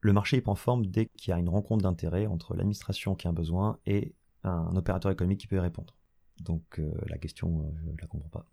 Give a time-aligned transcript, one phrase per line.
[0.00, 3.30] Le marché prend forme dès qu'il y a une rencontre d'intérêt entre l'administration qui a
[3.30, 5.96] un besoin et un opérateur économique qui peut y répondre.
[6.40, 7.64] Donc euh, la question, euh,
[7.96, 8.46] je la comprends pas.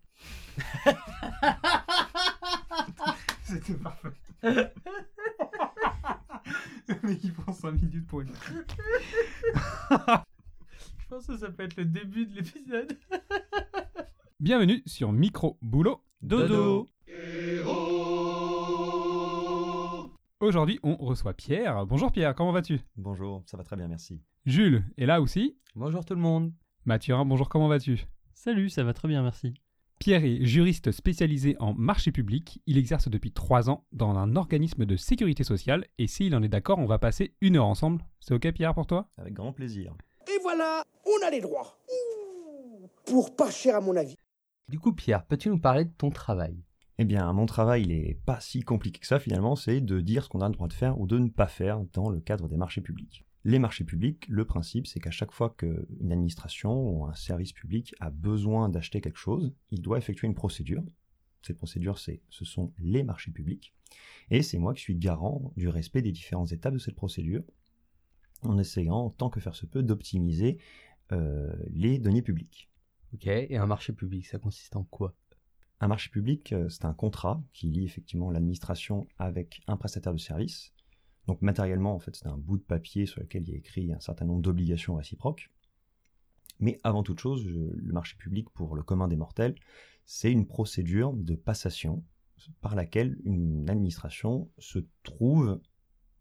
[3.44, 4.08] C'était parfait.
[6.88, 8.32] Le mec il prend 5 minutes pour une.
[10.98, 12.98] Je pense que ça peut être le début de l'épisode.
[14.40, 16.88] Bienvenue sur Micro Boulot Dodo.
[20.40, 21.86] Aujourd'hui, on reçoit Pierre.
[21.86, 22.78] Bonjour Pierre, comment vas-tu?
[22.96, 24.20] Bonjour, ça va très bien, merci.
[24.44, 25.56] Jules est là aussi.
[25.74, 26.52] Bonjour tout le monde.
[26.84, 28.06] Mathurin, bonjour, comment vas-tu?
[28.34, 29.54] Salut, ça va très bien, merci.
[29.98, 32.60] Pierre est juriste spécialisé en marché public.
[32.66, 35.86] Il exerce depuis trois ans dans un organisme de sécurité sociale.
[35.96, 38.04] Et s'il en est d'accord, on va passer une heure ensemble.
[38.20, 39.08] C'est ok Pierre pour toi?
[39.16, 39.94] Avec grand plaisir.
[40.28, 41.78] Et voilà, on a les droits.
[41.88, 44.16] Ouh, Pour pas cher à mon avis.
[44.68, 46.62] Du coup, Pierre, peux-tu nous parler de ton travail?
[46.98, 50.24] Eh bien, mon travail, il est pas si compliqué que ça finalement, c'est de dire
[50.24, 52.48] ce qu'on a le droit de faire ou de ne pas faire dans le cadre
[52.48, 53.26] des marchés publics.
[53.44, 57.94] Les marchés publics, le principe, c'est qu'à chaque fois qu'une administration ou un service public
[58.00, 60.82] a besoin d'acheter quelque chose, il doit effectuer une procédure.
[61.42, 63.74] Cette procédure, c'est, ce sont les marchés publics.
[64.30, 67.44] Et c'est moi qui suis garant du respect des différentes étapes de cette procédure,
[68.42, 70.58] en essayant, tant que faire se peut, d'optimiser
[71.12, 72.70] euh, les deniers publics.
[73.14, 75.14] Ok, et un marché public, ça consiste en quoi?
[75.80, 80.18] Un marché public, euh, c'est un contrat qui lie effectivement l'administration avec un prestataire de
[80.18, 80.72] service.
[81.26, 83.92] Donc matériellement, en fait, c'est un bout de papier sur lequel il y a écrit
[83.92, 85.50] un certain nombre d'obligations réciproques.
[86.60, 89.54] Mais avant toute chose, le marché public pour le commun des mortels,
[90.06, 92.04] c'est une procédure de passation
[92.60, 95.60] par laquelle une administration se trouve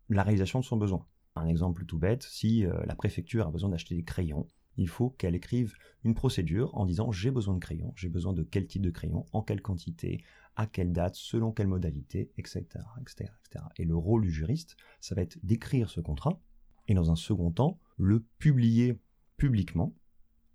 [0.09, 1.05] la réalisation de son besoin.
[1.35, 5.11] Un exemple tout bête, si euh, la préfecture a besoin d'acheter des crayons, il faut
[5.11, 8.81] qu'elle écrive une procédure en disant j'ai besoin de crayons, j'ai besoin de quel type
[8.81, 10.23] de crayon, en quelle quantité,
[10.55, 12.65] à quelle date, selon quelle modalité, etc.,
[13.01, 13.65] etc., etc.
[13.77, 16.39] Et le rôle du juriste, ça va être d'écrire ce contrat
[16.87, 18.99] et dans un second temps, le publier
[19.37, 19.95] publiquement,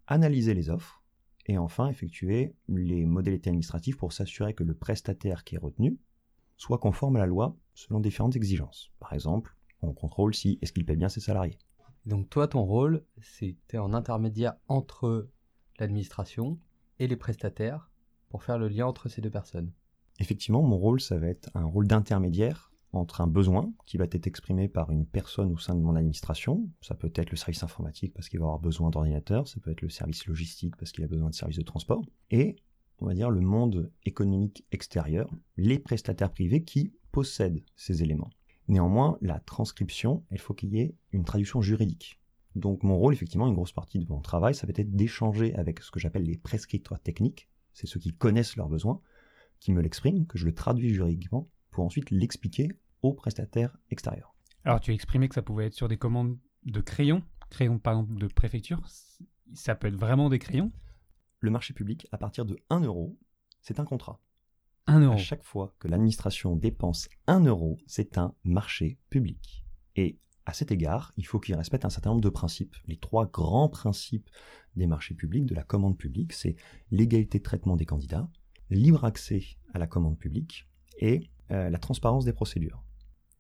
[0.07, 1.03] analyser les offres
[1.47, 5.99] et enfin effectuer les modalités administratives pour s'assurer que le prestataire qui est retenu
[6.57, 8.93] soit conforme à la loi selon différentes exigences.
[9.01, 11.59] Par exemple, on contrôle si est-ce qu'il paie bien ses salariés.
[12.07, 15.29] Donc toi, ton rôle, c'était en intermédiaire entre
[15.79, 16.59] l'administration
[16.99, 17.91] et les prestataires
[18.29, 19.73] pour faire le lien entre ces deux personnes.
[20.19, 24.27] Effectivement, mon rôle, ça va être un rôle d'intermédiaire entre un besoin qui va être
[24.27, 26.69] exprimé par une personne au sein de mon administration.
[26.81, 29.83] Ça peut être le service informatique parce qu'il va avoir besoin d'ordinateur, ça peut être
[29.83, 32.57] le service logistique parce qu'il a besoin de services de transport, et
[32.99, 38.31] on va dire le monde économique extérieur, les prestataires privés qui possèdent ces éléments.
[38.71, 42.21] Néanmoins, la transcription, il faut qu'il y ait une traduction juridique.
[42.55, 45.81] Donc mon rôle, effectivement, une grosse partie de mon travail, ça va être d'échanger avec
[45.81, 49.01] ce que j'appelle les prescripteurs techniques, c'est ceux qui connaissent leurs besoins,
[49.59, 52.69] qui me l'exprime, que je le traduis juridiquement, pour ensuite l'expliquer
[53.03, 54.37] aux prestataires extérieurs.
[54.65, 57.95] Alors tu as exprimé que ça pouvait être sur des commandes de crayons, crayons par
[57.99, 58.87] exemple de préfecture.
[59.53, 60.71] Ça peut être vraiment des crayons?
[61.41, 63.19] Le marché public, à partir de 1 euro,
[63.63, 64.21] c'est un contrat.
[64.87, 65.15] 1 euro.
[65.15, 69.65] À chaque fois que l'administration dépense 1 euro, c'est un marché public.
[69.97, 72.77] Et à cet égard, il faut qu'il respecte un certain nombre de principes.
[72.87, 74.29] Les trois grands principes
[74.77, 76.57] des marchés publics, de la commande publique, c'est
[76.91, 78.29] l'égalité de traitement des candidats,
[78.71, 79.43] libre accès
[79.75, 82.83] à la commande publique et euh, la transparence des procédures.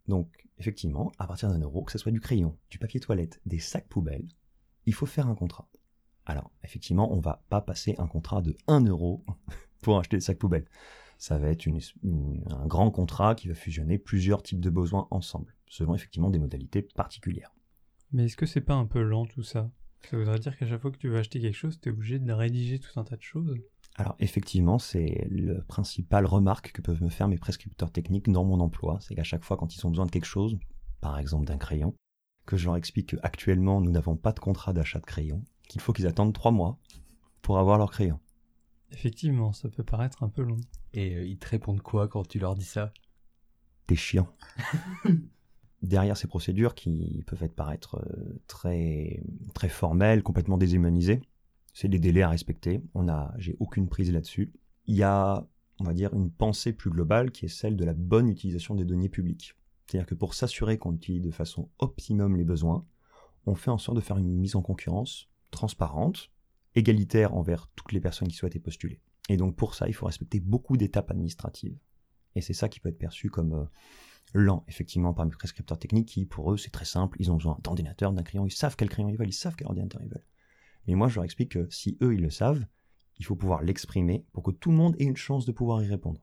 [0.07, 3.59] Donc, effectivement, à partir d'un euro, que ce soit du crayon, du papier toilette, des
[3.59, 4.29] sacs poubelles,
[4.87, 5.69] il faut faire un contrat.
[6.27, 9.25] Alors, effectivement, on va pas passer un contrat de 1 euro
[9.83, 10.67] pour acheter des sacs poubelles.
[11.21, 15.07] Ça va être une- une- un grand contrat qui va fusionner plusieurs types de besoins
[15.11, 17.53] ensemble, selon effectivement des modalités particulières.
[18.11, 19.71] Mais est-ce que c'est pas un peu lent tout ça?
[20.11, 22.33] Ça voudrait dire qu'à chaque fois que tu veux acheter quelque chose, t'es obligé de
[22.33, 23.55] rédiger tout un tas de choses?
[23.97, 28.59] Alors effectivement, c'est le principal remarque que peuvent me faire mes prescripteurs techniques dans mon
[28.59, 30.57] emploi, c'est qu'à chaque fois quand ils ont besoin de quelque chose,
[31.03, 31.95] par exemple d'un crayon,
[32.47, 35.93] que je leur explique qu'actuellement nous n'avons pas de contrat d'achat de crayon, qu'il faut
[35.93, 36.79] qu'ils attendent trois mois
[37.43, 38.19] pour avoir leur crayon.
[38.91, 40.57] Effectivement, ça peut paraître un peu long.
[40.93, 42.93] Et euh, ils te répondent quoi quand tu leur dis ça?
[43.87, 44.29] T'es chiant.
[45.83, 49.23] Derrière ces procédures qui peuvent être paraître euh, très,
[49.55, 51.23] très formelles, complètement déshumanisées,
[51.73, 52.83] c'est des délais à respecter.
[52.95, 54.53] On a, j'ai aucune prise là-dessus.
[54.87, 55.47] Il y a,
[55.79, 58.85] on va dire, une pensée plus globale qui est celle de la bonne utilisation des
[58.85, 59.55] données publiques.
[59.87, 62.85] C'est-à-dire que pour s'assurer qu'on utilise de façon optimum les besoins,
[63.47, 66.31] on fait en sorte de faire une mise en concurrence transparente,
[66.75, 69.01] égalitaire envers toutes les personnes qui souhaitent postuler.
[69.31, 71.79] Et donc pour ça, il faut respecter beaucoup d'étapes administratives.
[72.35, 73.65] Et c'est ça qui peut être perçu comme euh,
[74.35, 77.17] lent, effectivement, par mes prescripteurs techniques qui, pour eux, c'est très simple.
[77.21, 79.69] Ils ont besoin d'ordinateur, d'un crayon, ils savent quel crayon ils veulent, ils savent quel
[79.69, 80.27] ordinateur ils veulent.
[80.89, 82.67] Mais moi, je leur explique que si eux, ils le savent,
[83.21, 85.87] il faut pouvoir l'exprimer pour que tout le monde ait une chance de pouvoir y
[85.87, 86.21] répondre.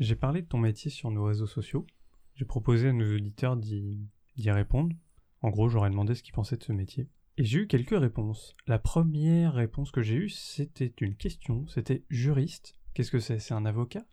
[0.00, 1.86] J'ai parlé de ton métier sur nos réseaux sociaux.
[2.34, 4.96] J'ai proposé à nos auditeurs d'y d'y répondre.
[5.42, 7.08] En gros, j'aurais demandé ce qu'ils pensaient de ce métier.
[7.38, 8.54] Et j'ai eu quelques réponses.
[8.66, 11.66] La première réponse que j'ai eue, c'était une question.
[11.66, 12.78] C'était juriste.
[12.92, 13.38] Qu'est-ce que c'est?
[13.38, 14.04] C'est un avocat?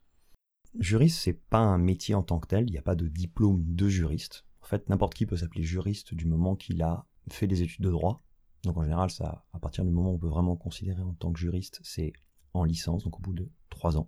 [0.80, 3.64] Juriste, c'est pas un métier en tant que tel, il n'y a pas de diplôme
[3.66, 4.46] de juriste.
[4.62, 7.90] En fait, n'importe qui peut s'appeler juriste du moment qu'il a fait des études de
[7.90, 8.24] droit.
[8.64, 11.34] Donc en général, ça, à partir du moment où on peut vraiment considérer en tant
[11.34, 12.14] que juriste, c'est
[12.54, 14.08] en licence, donc au bout de trois ans.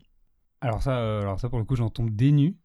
[0.61, 2.57] Alors ça, euh, alors ça pour le coup, j'en tombe dénu.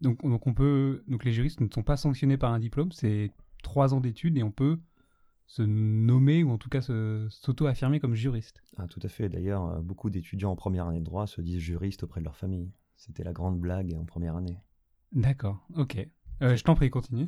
[0.00, 3.32] Donc, donc on peut, donc les juristes ne sont pas sanctionnés par un diplôme, c'est
[3.62, 4.80] trois ans d'études et on peut
[5.50, 8.62] se nommer ou en tout cas s'auto-affirmer comme juriste.
[8.76, 9.28] Ah, tout à fait.
[9.28, 12.36] D'ailleurs, euh, beaucoup d'étudiants en première année de droit se disent juristes auprès de leur
[12.36, 12.70] famille.
[12.96, 14.58] C'était la grande blague en première année.
[15.10, 16.06] D'accord, ok.
[16.42, 17.26] Euh, je t'en prie, continue.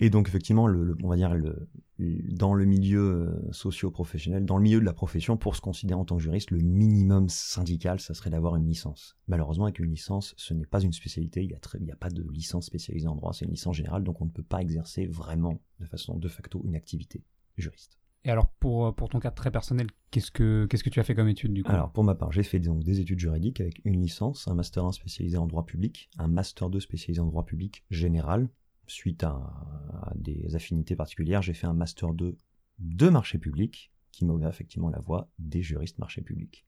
[0.00, 1.68] Et donc effectivement, le, le- on va dire le,
[1.98, 6.06] dans le milieu euh, socio-professionnel, dans le milieu de la profession, pour se considérer en
[6.06, 9.18] tant que juriste, le minimum syndical, ça serait d'avoir une licence.
[9.28, 11.42] Malheureusement, avec une licence, ce n'est pas une spécialité.
[11.44, 11.48] Il
[11.82, 13.34] n'y a pas de licence spécialisée en droit.
[13.34, 16.62] C'est une licence générale, donc on ne peut pas exercer vraiment de façon de facto
[16.64, 17.22] une activité
[17.56, 17.98] juriste.
[18.24, 21.04] Et alors pour, euh, pour ton cas très personnel, qu'est-ce que qu'est-ce que tu as
[21.04, 21.70] fait comme étude du coup?
[21.70, 24.84] Alors pour ma part, j'ai fait donc des études juridiques avec une licence, un master
[24.84, 28.48] 1 spécialisé en droit public, un master 2 spécialisé en droit public général.
[28.86, 32.36] Suite à, à des affinités particulières, j'ai fait un master 2
[32.78, 36.66] de marché public qui m'a ouvert effectivement la voie des juristes marché public.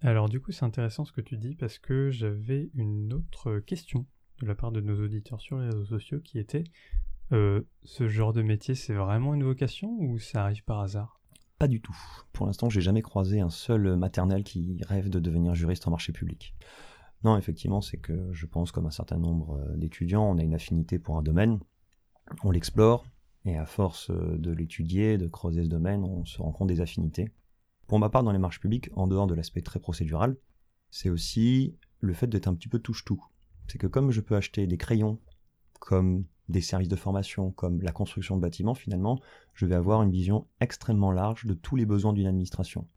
[0.00, 4.06] Alors du coup, c'est intéressant ce que tu dis parce que j'avais une autre question
[4.40, 6.64] de la part de nos auditeurs sur les réseaux sociaux qui était
[7.32, 11.20] euh, ce genre de métier, c'est vraiment une vocation ou ça arrive par hasard?
[11.58, 11.96] Pas du tout.
[12.32, 16.12] Pour l'instant, j'ai jamais croisé un seul maternel qui rêve de devenir juriste en marché
[16.12, 16.54] public.
[17.24, 20.54] Non, effectivement, c'est que je pense, comme un certain nombre euh, d'étudiants, on a une
[20.54, 21.60] affinité pour un domaine,
[22.42, 23.04] on l'explore,
[23.44, 26.80] et à force euh, de l'étudier, de creuser ce domaine, on se rend compte des
[26.80, 27.32] affinités.
[27.86, 30.36] Pour ma part, dans les marches publiques, en dehors de l'aspect très procédural,
[30.90, 33.24] c'est aussi le fait d'être un petit peu touche-tout.
[33.68, 35.20] C'est que comme je peux acheter des crayons,
[35.78, 39.20] comme des services de formation, comme la construction de bâtiments, finalement,
[39.54, 42.88] je vais avoir une vision extrêmement large de tous les besoins d'une administration.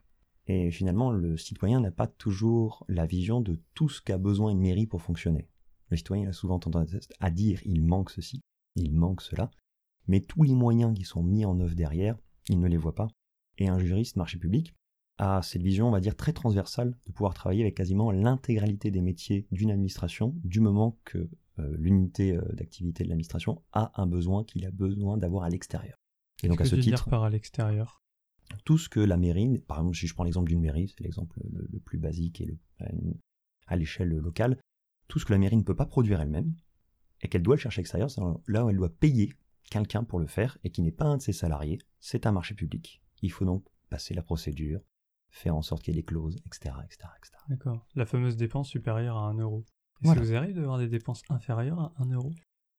[0.46, 4.60] Et finalement, le citoyen n'a pas toujours la vision de tout ce qu'a besoin une
[4.60, 5.48] mairie pour fonctionner.
[5.90, 6.90] Le citoyen a souvent tendance
[7.20, 8.40] à dire il manque ceci,
[8.76, 9.50] il manque cela,
[10.08, 12.16] mais tous les moyens qui sont mis en œuvre derrière,
[12.48, 13.08] il ne les voit pas.
[13.58, 14.74] Et un juriste marché public
[15.18, 19.00] a cette vision, on va dire, très transversale de pouvoir travailler avec quasiment l'intégralité des
[19.00, 21.28] métiers d'une administration, du moment que
[21.58, 25.98] l'unité euh, d'activité de l'administration a un besoin qu'il a besoin d'avoir à l'extérieur.
[26.42, 28.02] Et donc à ce titre, par à l'extérieur?
[28.64, 31.40] tout ce que la mairie, par exemple, si je prends l'exemple d'une mairie, c'est l'exemple
[31.50, 32.58] le, le plus basique et le,
[33.66, 34.58] à l'échelle locale,
[35.08, 36.54] tout ce que la mairie ne peut pas produire elle-même
[37.22, 39.32] et qu'elle doit le chercher à l'extérieur, c'est là où elle doit payer
[39.70, 42.54] quelqu'un pour le faire et qui n'est pas un de ses salariés, c'est un marché
[42.54, 43.02] public.
[43.22, 44.80] Il faut donc passer la procédure,
[45.30, 47.32] faire en sorte qu'il y ait des clauses, etc., etc., etc.
[47.48, 47.86] D'accord.
[47.94, 49.64] La fameuse dépense supérieure à 1 euro.
[50.02, 50.20] Voilà.
[50.20, 52.32] que vous arrivez d'avoir des dépenses inférieures à 1 euro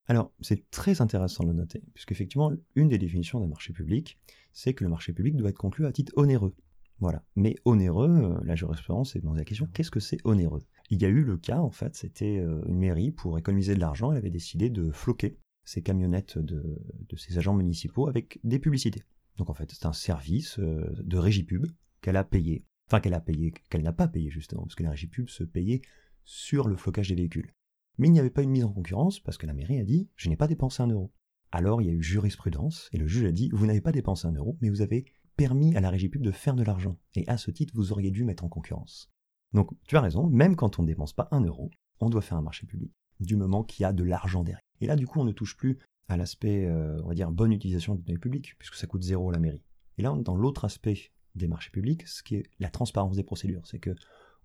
[0.07, 4.19] Alors, c'est très intéressant de le noter, puisqu'effectivement, une des définitions d'un marché public,
[4.53, 6.55] c'est que le marché public doit être conclu à titre onéreux.
[6.99, 7.23] Voilà.
[7.35, 10.63] Mais onéreux, euh, la jurisprudence s'est posé la question, qu'est-ce que c'est onéreux?
[10.89, 13.79] Il y a eu le cas, en fait, c'était euh, une mairie, pour économiser de
[13.79, 16.79] l'argent, elle avait décidé de floquer ses camionnettes de,
[17.09, 19.03] de ses agents municipaux avec des publicités.
[19.37, 21.67] Donc en fait, c'est un service euh, de régie pub
[22.01, 22.65] qu'elle a payé.
[22.87, 25.43] Enfin, qu'elle a payé, qu'elle n'a pas payé justement, parce que la régie pub se
[25.43, 25.81] payait
[26.27, 27.53] sur le flocage des véhicules.
[27.97, 30.09] Mais il n'y avait pas une mise en concurrence parce que la mairie a dit
[30.15, 31.11] je n'ai pas dépensé un euro.
[31.51, 34.27] Alors il y a eu jurisprudence et le juge a dit vous n'avez pas dépensé
[34.27, 35.05] un euro, mais vous avez
[35.37, 36.99] permis à la régie pub de faire de l'argent.
[37.15, 39.09] Et à ce titre, vous auriez dû mettre en concurrence.
[39.53, 42.37] Donc tu as raison, même quand on ne dépense pas un euro, on doit faire
[42.37, 42.91] un marché public,
[43.21, 44.61] du moment qu'il y a de l'argent derrière.
[44.81, 45.79] Et là, du coup, on ne touche plus
[46.09, 49.29] à l'aspect, euh, on va dire, bonne utilisation des données publiques, puisque ça coûte zéro
[49.29, 49.63] à la mairie.
[49.97, 53.15] Et là, on est dans l'autre aspect des marchés publics, ce qui est la transparence
[53.15, 53.65] des procédures.
[53.65, 53.95] C'est que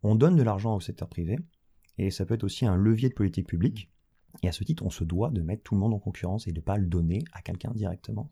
[0.02, 1.38] on donne de l'argent au secteur privé,
[1.98, 3.90] et ça peut être aussi un levier de politique publique.
[4.42, 6.52] Et à ce titre, on se doit de mettre tout le monde en concurrence et
[6.52, 8.30] de ne pas le donner à quelqu'un directement.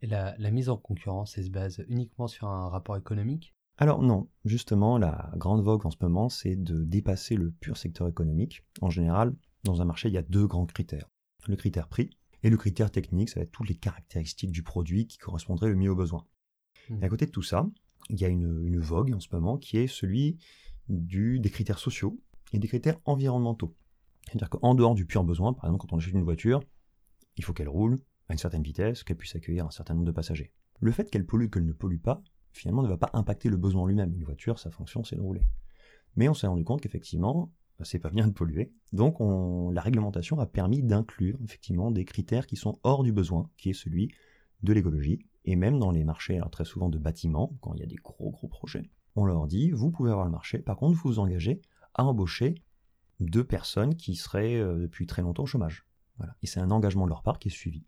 [0.00, 3.54] Et la, la mise en concurrence, elle se base uniquement sur un rapport économique?
[3.78, 8.08] Alors non, justement, la grande vogue en ce moment, c'est de dépasser le pur secteur
[8.08, 8.64] économique.
[8.80, 11.08] En général, dans un marché, il y a deux grands critères.
[11.48, 12.10] Le critère prix
[12.42, 15.76] et le critère technique, ça va être toutes les caractéristiques du produit qui correspondraient le
[15.76, 16.26] mieux aux besoins.
[16.90, 17.02] Mhm.
[17.02, 17.68] Et à côté de tout ça,
[18.10, 20.38] il y a une, une vogue en ce moment qui est celui
[20.88, 22.20] du, des critères sociaux
[22.52, 23.74] et des critères environnementaux.
[24.26, 26.62] C'est-à-dire qu'en dehors du pur besoin, par exemple, quand on achète une voiture,
[27.36, 30.12] il faut qu'elle roule à une certaine vitesse, qu'elle puisse accueillir un certain nombre de
[30.12, 30.52] passagers.
[30.80, 33.86] Le fait qu'elle pollue, qu'elle ne pollue pas, finalement ne va pas impacter le besoin
[33.86, 34.14] lui-même.
[34.14, 35.42] Une voiture, sa fonction, c'est de rouler.
[36.16, 38.72] Mais on s'est rendu compte qu'effectivement, bah, c'est pas bien de polluer.
[38.92, 43.50] Donc on, la réglementation a permis d'inclure effectivement des critères qui sont hors du besoin,
[43.56, 44.10] qui est celui
[44.62, 45.18] de l'écologie.
[45.44, 47.96] Et même dans les marchés, alors très souvent de bâtiments, quand il y a des
[47.96, 51.18] gros gros projets, on leur dit, vous pouvez avoir le marché, par contre vous vous
[51.18, 51.60] engagez
[51.94, 52.54] à embaucher
[53.20, 55.86] deux personnes qui seraient euh, depuis très longtemps au chômage.
[56.18, 56.34] Voilà.
[56.42, 57.84] Et c'est un engagement de leur part qui est suivi.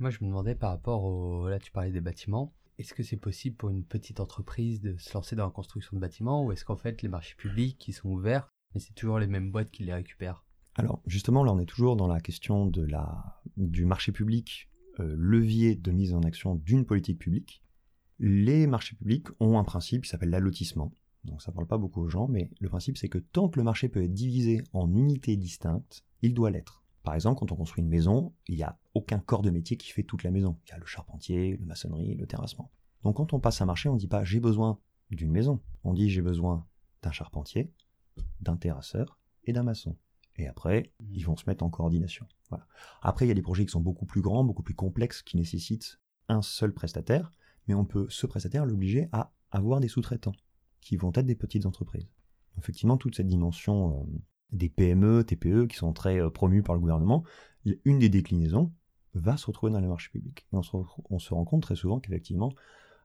[0.00, 1.48] Moi, je me demandais par rapport au.
[1.48, 2.52] Là, tu parlais des bâtiments.
[2.78, 6.00] Est-ce que c'est possible pour une petite entreprise de se lancer dans la construction de
[6.00, 9.28] bâtiments ou est-ce qu'en fait, les marchés publics, ils sont ouverts, mais c'est toujours les
[9.28, 10.44] mêmes boîtes qui les récupèrent?
[10.74, 14.68] Alors, justement, là, on est toujours dans la question de la, du marché public,
[14.98, 17.62] euh, levier de mise en action d'une politique publique.
[18.18, 20.92] Les marchés publics ont un principe qui s'appelle l'allotissement.
[21.24, 23.64] Donc, ça parle pas beaucoup aux gens, mais le principe, c'est que tant que le
[23.64, 26.84] marché peut être divisé en unités distinctes, il doit l'être.
[27.02, 29.90] Par exemple, quand on construit une maison, il n'y a aucun corps de métier qui
[29.90, 30.58] fait toute la maison.
[30.66, 32.72] Il y a le charpentier, le maçonnerie, le terrassement.
[33.02, 35.60] Donc quand on passe un marché, on ne dit pas j'ai besoin d'une maison.
[35.84, 36.66] On dit j'ai besoin
[37.02, 37.70] d'un charpentier,
[38.40, 39.96] d'un terrasseur et d'un maçon.
[40.36, 42.26] Et après, ils vont se mettre en coordination.
[42.48, 42.66] Voilà.
[43.02, 45.36] Après, il y a des projets qui sont beaucoup plus grands, beaucoup plus complexes, qui
[45.36, 47.30] nécessitent un seul prestataire,
[47.68, 50.34] mais on peut, ce prestataire, l'obliger à avoir des sous-traitants,
[50.84, 52.06] qui vont être des petites entreprises.
[52.58, 54.20] Effectivement, toute cette dimension euh,
[54.52, 57.24] des PME, TPE qui sont très euh, promus par le gouvernement,
[57.84, 58.72] une des déclinaisons
[59.14, 60.46] va se retrouver dans les marchés publics.
[60.52, 60.62] Et on
[61.18, 62.52] se, rend compte très souvent qu'effectivement,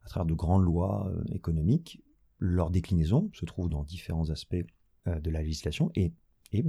[0.03, 2.03] à travers de grandes lois euh, économiques,
[2.37, 4.63] leur déclinaison se trouve dans différents aspects
[5.05, 6.13] de la législation et,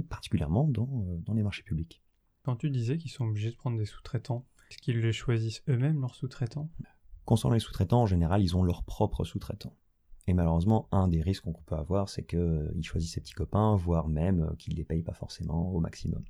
[0.09, 2.01] particulièrement dans, dans, les marchés publics.
[2.43, 6.01] Quand tu disais qu'ils sont obligés de prendre des sous-traitants, est-ce qu'ils les choisissent eux-mêmes,
[6.01, 6.69] leurs sous-traitants?
[7.23, 9.75] Concernant les sous-traitants, en général, ils ont leurs propres sous-traitants.
[10.27, 13.75] Et malheureusement, un des risques qu'on peut avoir, c'est qu'ils euh, choisissent ses petits copains,
[13.75, 16.23] voire même euh, qu'ils ne les payent pas forcément au maximum.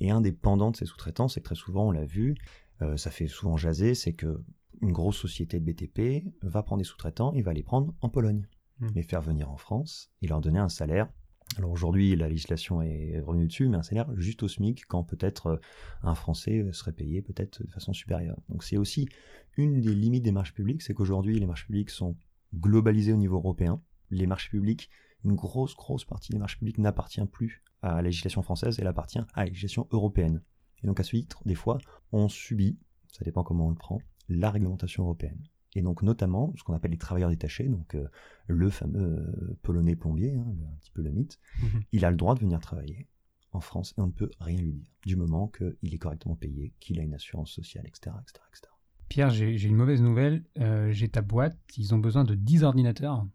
[0.00, 2.36] Et un des pendants de ces sous-traitants, c'est que très souvent, on l'a vu,
[2.82, 4.40] euh, ça fait souvent jaser, c'est que
[4.82, 8.46] une grosse société de BTP va prendre des sous-traitants et va les prendre en Pologne,
[8.80, 8.88] hmm.
[8.94, 11.08] les faire venir en France et leur donner un salaire.
[11.56, 15.60] Alors aujourd'hui, la législation est revenue dessus, mais un salaire juste au SMIC, quand peut-être
[16.02, 18.36] un Français serait payé peut-être de façon supérieure.
[18.48, 19.08] Donc c'est aussi
[19.56, 22.16] une des limites des marchés publics, c'est qu'aujourd'hui, les marchés publics sont
[22.54, 23.82] globalisé au niveau européen.
[24.10, 24.90] Les marchés publics,
[25.24, 29.18] une grosse, grosse partie des marchés publics n'appartient plus à la législation française, elle appartient
[29.18, 30.42] à la législation européenne.
[30.82, 31.78] Et donc à ce titre, des fois,
[32.12, 32.78] on subit,
[33.12, 35.42] ça dépend comment on le prend, la réglementation européenne.
[35.74, 38.08] Et donc notamment ce qu'on appelle les travailleurs détachés, donc euh,
[38.46, 41.82] le fameux euh, polonais plombier, hein, un petit peu le mythe, mhm.
[41.92, 43.08] il a le droit de venir travailler
[43.52, 46.72] en France et on ne peut rien lui dire, du moment qu'il est correctement payé,
[46.80, 48.14] qu'il a une assurance sociale, etc.
[48.22, 48.72] etc., etc.
[49.08, 50.44] Pierre, j'ai une mauvaise nouvelle.
[50.58, 51.56] Euh, j'ai ta boîte.
[51.76, 53.26] Ils ont besoin de 10 ordinateurs.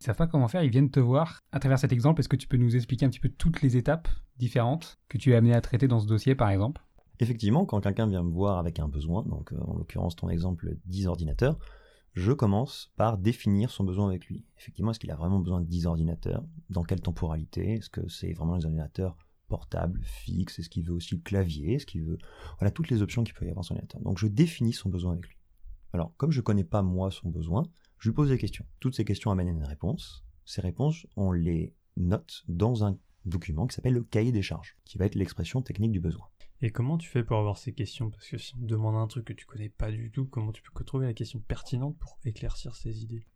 [0.00, 0.62] Ils savent pas comment faire.
[0.62, 1.40] Ils viennent te voir.
[1.52, 3.76] À travers cet exemple, est-ce que tu peux nous expliquer un petit peu toutes les
[3.76, 6.82] étapes différentes que tu es amené à traiter dans ce dossier, par exemple?
[7.18, 10.76] Effectivement, quand quelqu'un vient me voir avec un besoin, donc euh, en l'occurrence ton exemple
[10.84, 11.58] 10 ordinateurs,
[12.12, 14.44] je commence par définir son besoin avec lui.
[14.58, 16.44] Effectivement, est-ce qu'il a vraiment besoin de 10 ordinateurs?
[16.70, 17.74] Dans quelle temporalité?
[17.74, 19.16] Est-ce que c'est vraiment les ordinateurs
[19.48, 22.18] portable, fixe, est-ce qu'il veut aussi le clavier, est-ce qu'il veut...
[22.58, 24.00] Voilà, toutes les options qu'il peut y avoir sur l'ordinateur.
[24.02, 25.36] Donc je définis son besoin avec lui.
[25.92, 27.62] Alors, comme je ne connais pas moi son besoin,
[27.98, 28.66] je lui pose des questions.
[28.80, 30.24] Toutes ces questions amènent une réponse.
[30.44, 34.98] Ces réponses, on les note dans un document qui s'appelle le cahier des charges, qui
[34.98, 36.26] va être l'expression technique du besoin.
[36.62, 38.10] Et comment tu fais pour avoir ces questions?
[38.10, 40.52] Parce que si on te demande un truc que tu connais pas du tout, comment
[40.52, 43.26] tu peux trouver la question pertinente pour éclaircir ces idées?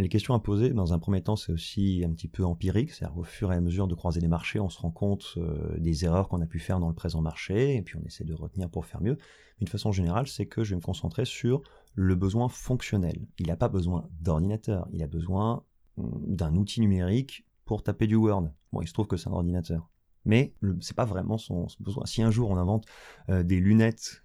[0.00, 3.18] Les questions à poser, dans un premier temps, c'est aussi un petit peu empirique, c'est-à-dire
[3.18, 6.04] au fur et à mesure de croiser les marchés, on se rend compte euh, des
[6.04, 8.70] erreurs qu'on a pu faire dans le présent marché, et puis on essaie de retenir
[8.70, 9.16] pour faire mieux.
[9.58, 11.62] Mais de façon générale, c'est que je vais me concentrer sur
[11.94, 13.26] le besoin fonctionnel.
[13.38, 15.64] Il n'a pas besoin d'ordinateur, il a besoin
[15.96, 18.50] hum, d'un outil numérique pour taper du Word.
[18.72, 19.90] Bon, il se trouve que c'est un ordinateur.
[20.24, 22.04] Mais c'est pas vraiment son, besoin.
[22.04, 22.84] Si un jour on invente
[23.30, 24.22] euh, des lunettes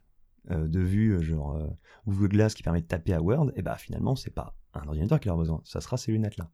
[0.52, 1.58] euh, de vue, genre
[2.06, 4.88] de glace qui permet de taper à Word, et eh ben finalement c'est pas un
[4.88, 5.62] ordinateur qui a besoin.
[5.64, 6.52] Ça sera ces lunettes-là.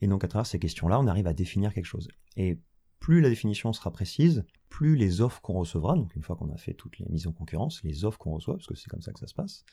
[0.00, 2.08] Et donc à travers ces questions-là, on arrive à définir quelque chose.
[2.36, 2.60] Et
[3.00, 6.56] plus la définition sera précise, plus les offres qu'on recevra, donc une fois qu'on a
[6.56, 9.12] fait toutes les mises en concurrence, les offres qu'on reçoit, parce que c'est comme ça
[9.12, 9.64] que ça se passe,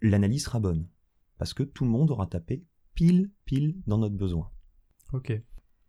[0.00, 0.88] l'analyse sera bonne.
[1.38, 2.64] Parce que tout le monde aura tapé
[2.94, 4.50] pile, pile dans notre besoin.
[5.12, 5.32] Ok.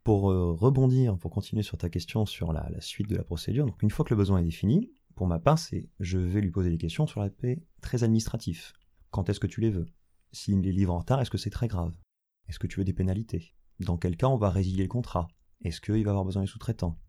[0.04, 3.66] Pour euh, rebondir, pour continuer sur ta question sur la, la, suite de la procédure,
[3.66, 6.52] donc une fois que le besoin est défini, pour ma part, c'est je vais lui
[6.52, 8.74] poser des questions sur l'aspect très administratif.
[9.12, 9.86] Quand est-ce que tu les veux?
[10.34, 11.96] S'il les livre en retard, est-ce que c'est très grave?
[12.50, 13.54] Est-ce que tu veux des pénalités?
[13.80, 15.28] Dans quel cas on va résilier le contrat?
[15.64, 17.00] Est-ce qu'il va avoir besoin des sous-traitants?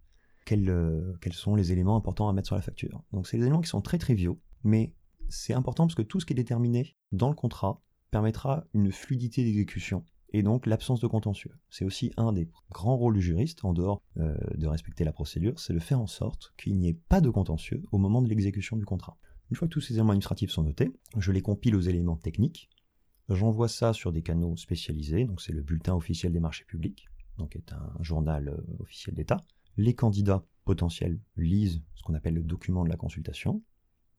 [0.53, 3.03] Euh, quels, sont les éléments importants à mettre sur la facture?
[3.13, 4.95] Donc c'est des éléments qui sont très triviaux, mais
[5.29, 9.43] c'est important parce que tout ce qui est déterminé dans le contrat permettra une fluidité
[9.43, 10.05] d'exécution
[10.35, 11.53] et donc l'absence de contentieux.
[11.71, 15.59] C'est aussi un des grands rôles du juriste, en dehors euh, de respecter la procédure,
[15.59, 18.77] c'est de faire en sorte qu'il n'y ait pas de contentieux au moment de l'exécution
[18.77, 19.17] du contrat.
[19.51, 22.69] Une fois que tous ces éléments administratifs sont notés, je les compile aux éléments techniques,
[23.29, 27.57] J'envoie ça sur des canaux spécialisés, donc c'est le bulletin officiel des marchés publics, donc
[27.57, 29.41] est un journal euh, officiel d'État.
[29.77, 33.63] Les candidats potentiels lisent ce qu'on appelle le document de la consultation,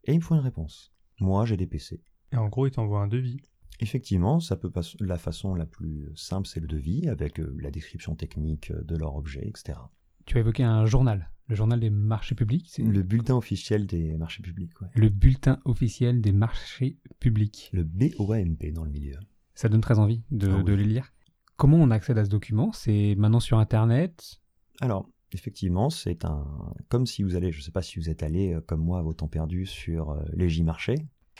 [0.05, 0.91] et il me faut une réponse.
[1.19, 2.01] Moi, j'ai des PC.
[2.31, 3.37] Et en gros, ils t'envoient un devis.
[3.79, 4.81] Effectivement, ça peut pas...
[4.99, 9.15] la façon la plus simple, c'est le devis, avec euh, la description technique de leur
[9.15, 9.79] objet, etc.
[10.25, 11.29] Tu as évoqué un journal.
[11.47, 14.87] Le journal des marchés publics, c'est Le bulletin officiel des marchés publics, ouais.
[14.95, 17.69] le bulletin officiel des marchés publics.
[17.71, 19.17] Le BOAMP dans le milieu.
[19.53, 20.63] Ça donne très envie de, Ah oui.
[20.63, 21.13] de les lire.
[21.55, 22.71] Comment on accède à ce document?
[22.73, 24.41] C'est maintenant sur Internet?
[24.81, 26.45] Alors, effectivement, c'est un.
[26.89, 28.99] Comme si vous allez, je ne sais pas si vous êtes allé, euh, comme moi,
[28.99, 30.97] à vos temps perdus, sur euh, les J-marchés.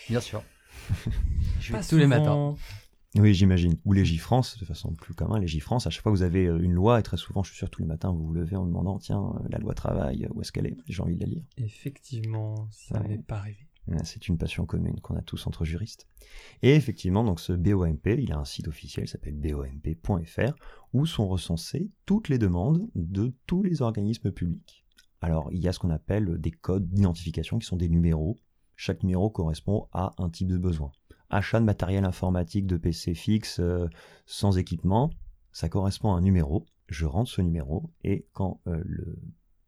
[0.07, 0.43] Bien sûr.
[1.59, 2.55] Je vais Pas tous les matins.
[3.17, 3.75] Oui, j'imagine.
[3.85, 6.59] Ou les J-France, de façon plus commune, les J-France, à chaque fois vous avez euh,
[6.61, 8.65] une loi, et très souvent, je suis sûr, tous les matins, vous vous levez en
[8.65, 10.77] demandant tiens, euh, la loi travail, où est-ce qu'elle est?
[10.87, 11.43] J'ai envie de la lire.
[11.57, 13.07] Effectivement, ça Ouais.
[13.09, 13.67] n'est pas arrivé.
[13.89, 16.07] Euh, C'est une passion commune qu'on a tous entre juristes.
[16.63, 20.53] Et effectivement, donc ce BOMP, il a un site officiel, s'appelle bomp.fr,
[20.93, 24.83] où sont recensées toutes les demandes de tous les organismes publics.
[25.21, 28.35] Alors, il y a ce qu'on appelle des codes d'identification qui sont des numéros.
[28.75, 30.91] Chaque numéro correspond à un type de besoin.
[31.35, 33.87] Achat de matériel informatique de PC fixe euh,
[34.25, 35.11] sans équipement,
[35.51, 36.65] ça correspond à un numéro.
[36.87, 39.17] Je rentre ce numéro et quand euh, le-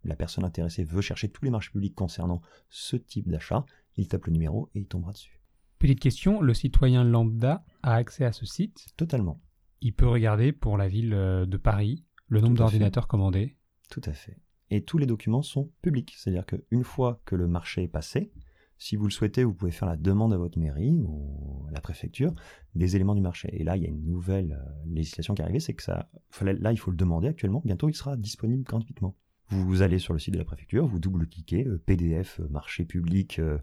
[0.04, 3.66] la personne intéressée veut chercher tous les marchés publics concernant ce type d'achat,
[3.98, 5.42] il tape le numéro et il tombera dessus.
[5.80, 8.88] Petite question, le citoyen lambda a accès à ce site?
[8.98, 9.42] Totalement,
[9.82, 13.58] Il peut regarder pour la ville euh, de Paris le nombre d'ordinateurs commandés?
[13.90, 14.38] tout à fait.
[14.70, 18.32] Et tous les documents sont publics, c'est-à-dire qu'une fois que le marché est passé,
[18.78, 21.82] si vous le souhaitez, vous pouvez faire la demande à votre mairie ou à la
[21.82, 22.34] préfecture
[22.76, 23.50] des éléments du marché.
[23.54, 26.10] Et là, il y a une nouvelle euh, législation qui est arrivée, c'est que ça,
[26.30, 27.62] fallait- là, il faut le demander actuellement.
[27.66, 29.16] Bientôt, il sera disponible gratuitement.
[29.50, 33.40] Vous allez sur le site de la préfecture, vous double-cliquez, euh, PDF, euh, marché public
[33.40, 33.58] euh,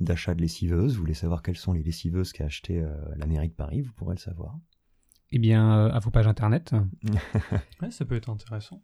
[0.00, 0.94] d'achat de lessiveuses.
[0.94, 2.84] Vous voulez savoir quelles sont les lessiveuses qu'a acheté
[3.16, 4.58] la mairie de Paris, vous pourrez le savoir.
[5.30, 6.74] Eh bien, à vos pages internet.
[7.82, 8.82] Ouais, ça peut être intéressant.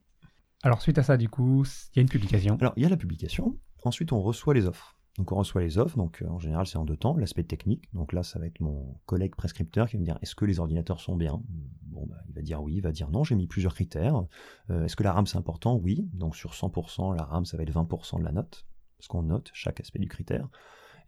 [0.62, 2.56] Alors, suite à ça, du coup, il y a une publication.
[2.60, 3.56] Alors, il y a la publication.
[3.84, 4.99] Ensuite, on reçoit les offres.
[5.18, 5.96] Donc, on reçoit les offres.
[5.96, 7.16] Donc, euh, en général, c'est en deux temps.
[7.16, 7.92] L'aspect technique.
[7.92, 10.60] Donc, là, ça va être mon collègue prescripteur qui va me dire est-ce que les
[10.60, 11.42] ordinateurs sont bien?
[11.82, 13.24] Bon, bah, il va dire oui, il va dire non.
[13.24, 14.24] J'ai mis plusieurs critères.
[14.70, 15.76] Euh, est-ce que la RAM, c'est important?
[15.76, 16.08] Oui.
[16.12, 18.66] Donc, sur 100%, la RAM, ça va être 20% de la note.
[18.98, 20.48] Parce qu'on note chaque aspect du critère.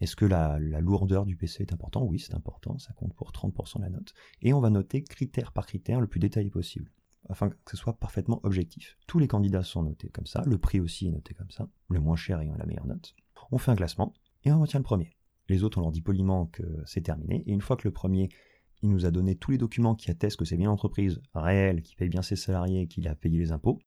[0.00, 2.02] Est-ce que la, lourdeur du PC est important?
[2.02, 2.76] Oui, c'est important.
[2.78, 4.14] Ça compte pour 30% de la note.
[4.40, 6.90] Et on va noter critère par critère le plus détaillé possible
[7.28, 8.98] afin que ce soit parfaitement objectif.
[9.06, 12.00] Tous les candidats sont notés comme ça, le prix aussi est noté comme ça, le
[12.00, 13.14] moins cher ayant la meilleure note.
[13.52, 15.10] On fait un classement et on retient le premier.
[15.48, 18.30] Les autres, on leur dit poliment que c'est terminé, et une fois que le premier,
[18.82, 21.94] il nous a donné tous les documents qui attestent que c'est bien l'entreprise réelle, qui
[21.94, 23.78] paye bien ses salariés, qu'il a payé les impôts,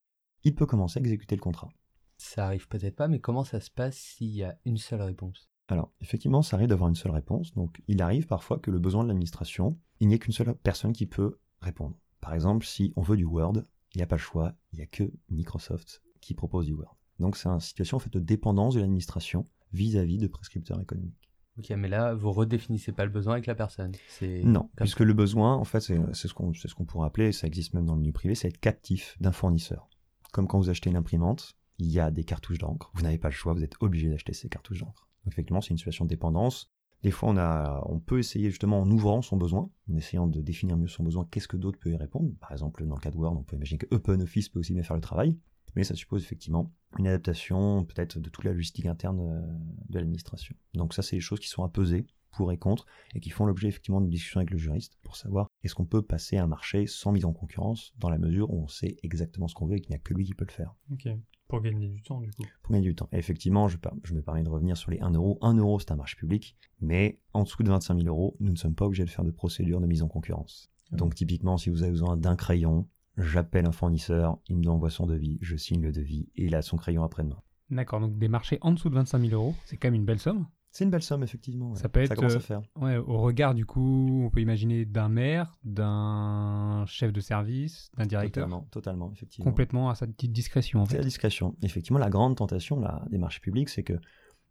[0.43, 1.69] il peut commencer à exécuter le contrat.
[2.17, 5.49] Ça arrive peut-être pas, mais comment ça se passe s'il y a une seule réponse?
[5.67, 9.04] Alors, effectivement, ça arrive d'avoir une seule réponse, donc il arrive parfois que le besoin
[9.04, 11.97] de l'administration, il n'y ait qu'une seule personne qui peut répondre.
[12.21, 13.63] Par exemple, si on veut du Word,
[13.95, 16.95] il n'y a pas le choix, il n'y a que Microsoft qui propose du Word.
[17.19, 21.30] Donc c'est une situation en fait de dépendance de l'administration vis-à-vis de prescripteurs économiques.
[21.58, 23.93] Ok, mais là, vous redéfinissez pas le besoin avec la personne.
[24.21, 27.47] Non, puisque le besoin, en fait, c'est ce qu'on c'est ce qu'on pourrait appeler, ça
[27.47, 29.88] existe même dans le milieu privé, c'est être captif d'un fournisseur.
[30.34, 33.30] Comme quand vous achetez une imprimante, il y a des cartouches d'encre, vous n'avez pas
[33.30, 35.08] le choix, vous êtes obligé d'acheter ces cartouches d'encre.
[35.23, 36.69] Donc effectivement, c'est une situation de dépendance.
[37.04, 40.41] Des fois, on, a, on peut essayer justement en ouvrant son besoin, en essayant de
[40.41, 42.32] définir mieux son besoin, qu'est-ce que d'autres peuvent y répondre.
[42.41, 44.84] Par exemple, dans le cas de Word, on peut imaginer que OpenOffice peut aussi bien
[44.84, 45.38] faire le travail,
[45.76, 49.42] mais ça suppose effectivement une adaptation peut-être de toute la logistique interne euh,
[49.90, 50.56] de l'administration.
[50.74, 53.46] Donc ça, c'est des choses qui sont à peser pour et contre, et qui font
[53.46, 56.86] l'objet effectivement d'une discussion avec le juriste pour savoir est-ce qu'on peut passer un marché
[56.86, 59.82] sans mise en concurrence, dans la mesure où on sait exactement ce qu'on veut et
[59.82, 61.08] qu'il n'y a que lui qui peut le faire Ok.
[61.48, 62.44] Pour gagner du temps, du coup.
[62.64, 63.08] pour gagner du temps.
[63.12, 65.38] Et effectivement, je, je me permets de revenir sur les 1 euro.
[65.42, 68.58] 1 euro, c'est un marché public, mais en dessous de 25 000 euros, nous ne
[68.58, 70.72] sommes pas obligés de faire de procédure de mise en concurrence.
[70.92, 74.89] Ah Donc typiquement, si vous avez besoin d'un crayon, j'appelle un fournisseur, il me envoie
[74.89, 77.41] son devis, je signe le devis, et il a son crayon après-demain.
[77.69, 80.19] D'accord, donc des marchés en dessous de 25 000 euros, c'est quand même une belle
[80.19, 80.47] somme.
[80.71, 81.71] C'est une belle somme, effectivement.
[81.71, 81.78] ouais.
[81.78, 82.62] Ça peut être, commence euh, à faire.
[82.75, 88.06] Ouais, au regard du coup, on peut imaginer d'un maire, d'un chef de service, d'un
[88.06, 89.49] directeur, Totalement, totalement, effectivement.
[89.49, 91.56] complètement à sa petite discrétion en C'est la discrétion.
[91.63, 93.93] Effectivement, la grande tentation là, des marchés publics, c'est que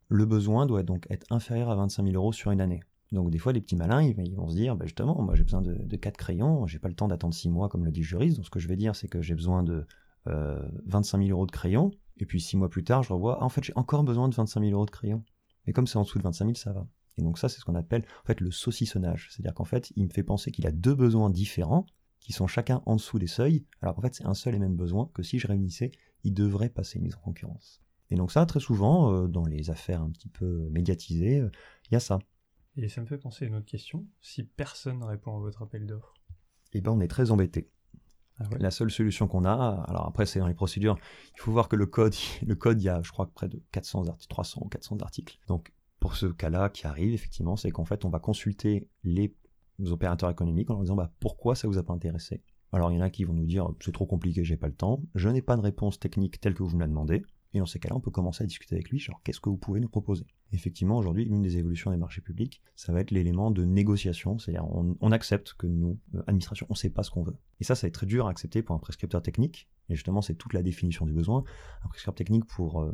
[0.08, 2.80] le besoin doit donc être inférieur à 25 000 euros sur une année.
[3.14, 5.62] Donc des fois, les petits malins, ils, vont se dire, bah, justement, moi j'ai besoin
[5.62, 8.06] de, de 4 crayons, j'ai pas le temps d'attendre 6 mois comme le dit le
[8.06, 9.86] juriste, donc ce que je vais dire, c'est que j'ai besoin de
[10.26, 13.44] euh, 25 000 euros de crayons, et puis 6 mois plus tard, je revois, ah,
[13.44, 15.22] en fait j'ai encore besoin de 25 000 euros de crayons.
[15.66, 16.86] Mais comme c'est en dessous de 25 000, ça va.
[17.16, 19.28] Et donc ça, c'est ce qu'on appelle en fait le saucissonnage.
[19.30, 21.86] C'est-à-dire qu'en fait, il me fait penser qu'il a deux besoins différents,
[22.20, 24.76] qui sont chacun en dessous des seuils, alors qu'en fait c'est un seul et même
[24.76, 25.92] besoin, que si je réunissais,
[26.24, 27.82] il devrait passer une mise en concurrence.
[28.10, 31.50] Et donc ça, très souvent, euh, dans les affaires un petit peu médiatisées, euh,
[31.90, 32.18] il y a ça.
[32.76, 34.06] Et ça me fait penser à une autre question.
[34.20, 36.14] Si personne ne répond à votre appel d'offres.
[36.72, 37.70] Et ben on est très embêté.
[38.38, 40.98] Ah ouais La seule solution qu'on a, alors après c'est dans les procédures,
[41.36, 42.14] il faut voir que le code,
[42.46, 45.38] le code, il y a je crois près de 400 articles, 300 ou 400 articles.
[45.46, 49.34] Donc pour ce cas-là qui arrive, effectivement, c'est qu'en fait on va consulter les
[49.86, 52.42] opérateurs économiques en leur disant bah, pourquoi ça vous a pas intéressé?
[52.72, 54.74] Alors il y en a qui vont nous dire c'est trop compliqué, j'ai pas le
[54.74, 57.22] temps, je n'ai pas de réponse technique telle que vous me la demandez.
[57.54, 59.56] Et dans ces cas-là, on peut commencer à discuter avec lui, genre qu'est-ce que vous
[59.56, 60.26] pouvez nous proposer?
[60.52, 64.66] Effectivement, aujourd'hui, l'une des évolutions des marchés publics, ça va être l'élément de négociation, c'est-à-dire
[64.66, 67.36] on, accepte que nous, euh, administration, on ne sait pas ce qu'on veut.
[67.60, 70.20] Et ça, ça va être très dur à accepter pour un prescripteur technique, et justement,
[70.20, 71.44] c'est toute la définition du besoin.
[71.84, 72.92] Un prescripteur technique, pour euh,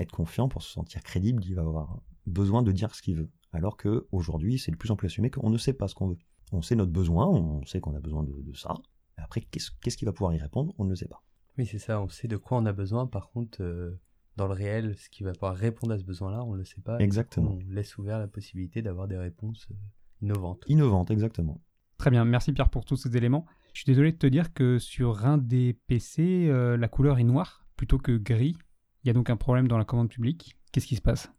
[0.00, 3.30] être confiant, pour se sentir crédible, il va avoir besoin de dire ce qu'il veut.
[3.52, 6.08] Alors que aujourd'hui, c'est de plus en plus assumé qu'on ne sait pas ce qu'on
[6.08, 6.18] veut.
[6.52, 8.74] On sait notre besoin, on sait qu'on a besoin de, ça.
[9.16, 10.74] Après, qu'est-ce qu'est-ce qui va pouvoir y répondre?
[10.78, 11.22] On ne le sait pas.
[11.60, 13.06] Oui, c'est ça, on sait de quoi on a besoin.
[13.06, 14.00] Par contre, euh,
[14.36, 16.80] dans le réel, ce qui va pouvoir répondre à ce besoin-là, on ne le sait
[16.80, 16.98] pas.
[17.00, 17.50] Exactement.
[17.50, 19.74] On laisse ouvert la possibilité d'avoir des réponses euh,
[20.22, 20.64] innovantes.
[20.68, 21.60] Innovante, exactement.
[21.98, 23.44] Très bien, merci Pierre pour tous ces éléments.
[23.74, 27.24] Je suis désolé de te dire que sur un des PC, euh, la couleur est
[27.24, 28.56] noire plutôt que gris.
[29.04, 30.56] Il y a donc un problème dans la commande publique.
[30.72, 31.30] Qu'est-ce qui se passe?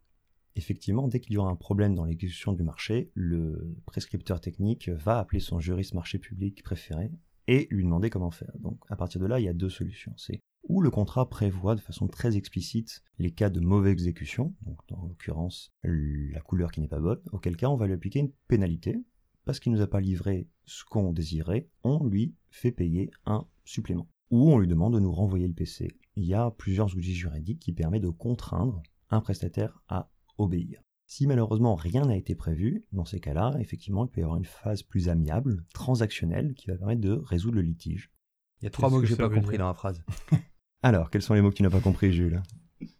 [0.54, 5.18] Effectivement, dès qu'il y aura un problème dans l'exécution du marché, le prescripteur technique va
[5.18, 7.10] appeler son juriste marché public préféré
[7.48, 8.52] et lui demander comment faire.
[8.58, 10.12] Donc à partir de là, il y a deux solutions.
[10.16, 14.78] C'est ou le contrat prévoit de façon très explicite les cas de mauvaise exécution, donc
[14.88, 18.32] dans l'occurrence la couleur qui n'est pas bonne, auquel cas on va lui appliquer une
[18.46, 19.02] pénalité,
[19.44, 24.08] parce qu'il nous a pas livré ce qu'on désirait, on lui fait payer un supplément.
[24.30, 25.88] Ou on lui demande de nous renvoyer le PC.
[26.16, 30.80] Il y a plusieurs outils juridiques qui permettent de contraindre un prestataire à obéir.
[31.14, 34.46] Si malheureusement rien n'a été prévu, dans ces cas-là, effectivement, il peut y avoir une
[34.46, 38.10] phase plus amiable, transactionnelle, qui va permettre de résoudre le litige.
[38.58, 40.02] Il y a trois mots que que j'ai pas compris dans la phrase.
[40.82, 42.42] Alors, quels sont les mots que tu n'as pas compris, Jules?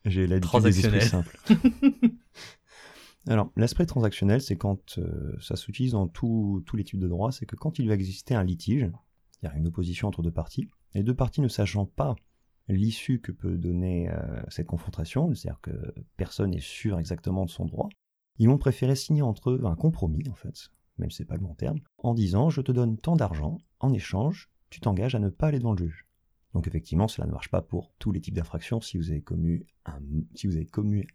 [0.05, 1.40] J'ai l'habitude des esprits simples.
[3.29, 7.33] Alors, l'aspect transactionnel, c'est quand euh, ça s'utilise dans tous tous les types de droits,
[7.33, 8.90] c'est que quand il va exister un litige,
[9.31, 12.14] c'est-à-dire une opposition entre deux parties, les deux parties ne sachant pas
[12.68, 17.64] l'issue que peut donner euh, cette confrontation, c'est-à-dire que personne n'est sûr exactement de son
[17.64, 17.88] droit,
[18.38, 21.42] ils vont préférer signer entre eux un compromis, en fait, même si c'est pas le
[21.42, 25.29] bon terme, en disant je te donne tant d'argent, en échange, tu t'engages à ne
[25.29, 26.07] pas aller devant le juge.
[26.55, 28.81] Donc effectivement, cela ne marche pas pour tous les types d'infractions.
[28.81, 30.01] Si vous avez commis un,
[30.35, 31.07] si vous avez commis,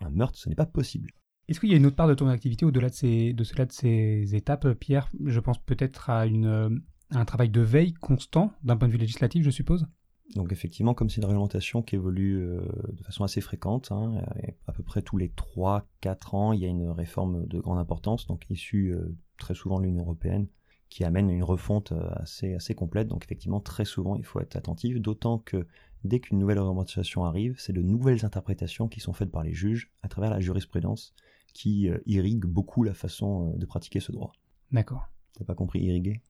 [0.00, 1.10] un meurtre, ce n'est pas possible.
[1.48, 5.10] Est-ce qu'il y a une autre part de ton activité au-delà de, ces, étapes, Pierre?
[5.24, 6.70] Je pense peut-être à, euh,
[7.10, 9.86] à un travail de veille constant d'un point de vue législatif, je suppose?
[10.34, 12.60] Donc effectivement, comme c'est une réglementation qui évolue euh,
[12.92, 14.22] de façon assez fréquente, hein,
[14.66, 18.26] à peu près tous les 3-4 ans, il y a une réforme de grande importance,
[18.26, 20.48] donc issue euh, très souvent de l'Union européenne,
[20.88, 23.06] qui amène une refonte euh, assez, assez complète.
[23.06, 25.66] Donc effectivement, très souvent, il faut être attentif, d'autant que
[26.04, 29.92] dès qu'une nouvelle réglementation arrive, c'est de nouvelles interprétations qui sont faites par les juges
[30.02, 31.14] à travers la jurisprudence
[31.52, 34.32] qui irrigue beaucoup la façon de pratiquer ce droit.
[34.72, 35.08] D'accord.
[35.38, 36.20] T'as pas compris irriguer?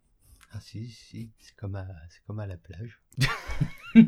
[0.57, 3.03] Ah si, si, c'est comme, à, c'est comme à la plage.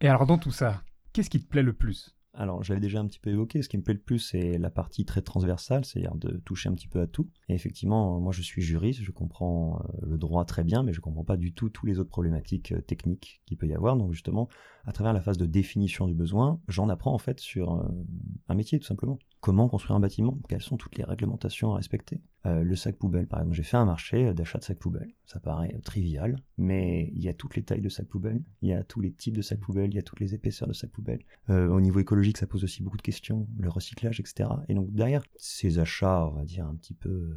[0.00, 2.16] Et alors dans tout ça, qu'est-ce qui te plaît le plus?
[2.32, 4.70] Alors, j'avais déjà un petit peu évoqué, ce qui me plaît le plus, c'est la
[4.70, 7.28] partie très transversale, c'est-à-dire de toucher un petit peu à tout.
[7.48, 11.00] Et effectivement, moi je suis juriste, je comprends euh, le droit très bien, mais je
[11.00, 13.96] comprends pas du tout tous les autres problématiques euh, techniques qu'il peut y avoir.
[13.96, 14.48] Donc justement,
[14.84, 17.86] à travers la phase de définition du besoin, j'en apprends en fait sur euh,
[18.48, 19.18] un métier tout simplement.
[19.44, 23.26] Comment construire un bâtiment Quelles sont toutes les réglementations à respecter Euh, Le sac poubelle,
[23.26, 25.12] par exemple, j'ai fait un marché d'achat de sacs poubelles.
[25.26, 28.72] Ça paraît trivial, mais il y a toutes les tailles de sacs poubelles, il y
[28.72, 30.92] a tous les types de sacs poubelles, il y a toutes les épaisseurs de sacs
[30.92, 31.26] poubelles.
[31.50, 34.48] Euh, au niveau écologique, ça pose aussi beaucoup de questions, le recyclage, etc.
[34.70, 37.36] Et donc derrière ces achats, on va dire un petit peu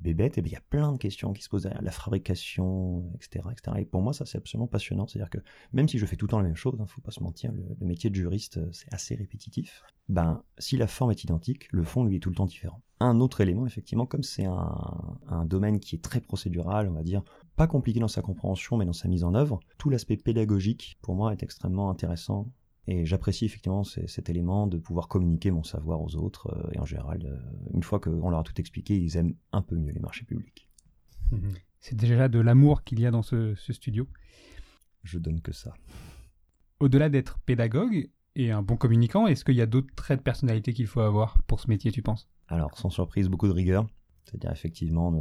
[0.00, 1.90] euh, bébêtes, et bien il y a plein de questions qui se posent derrière la
[1.90, 3.76] fabrication, etc., etc.
[3.80, 5.06] Et pour moi, ça c'est absolument passionnant.
[5.06, 5.38] C'est-à-dire que
[5.72, 7.52] même si je fais tout le temps la même chose, hein, faut pas se mentir,
[7.52, 9.82] le, métier de juriste euh, c'est assez répétitif.
[10.08, 12.82] Ben si la forme est identique, le fond lui est tout le temps différent.
[12.98, 17.22] Un autre élément, effectivement, comme c'est un domaine qui est très procédural, on va dire,
[17.56, 21.14] pas compliqué dans sa compréhension, mais dans sa mise en œuvre, tout l'aspect pédagogique, pour
[21.14, 22.52] moi, est extrêmement intéressant.
[22.86, 26.48] Et j'apprécie effectivement cet élément de pouvoir communiquer mon savoir aux autres.
[26.48, 29.62] euh, et en général, euh, une fois qu'on leur a tout expliqué, ils aiment un
[29.62, 30.68] peu mieux les marchés publics.
[31.80, 34.08] C'est déjà de l'amour qu'il y a dans ce, ce studio.
[35.02, 35.72] Je donne que ça.
[36.78, 40.72] Au-delà d'être pédagogue et un bon communicant, est-ce qu'il y a d'autres traits de personnalité
[40.72, 42.28] qu'il faut avoir pour ce métier, tu penses?
[42.48, 43.86] Alors, sans surprise, beaucoup de rigueur.
[44.24, 45.12] C'est-à-dire effectivement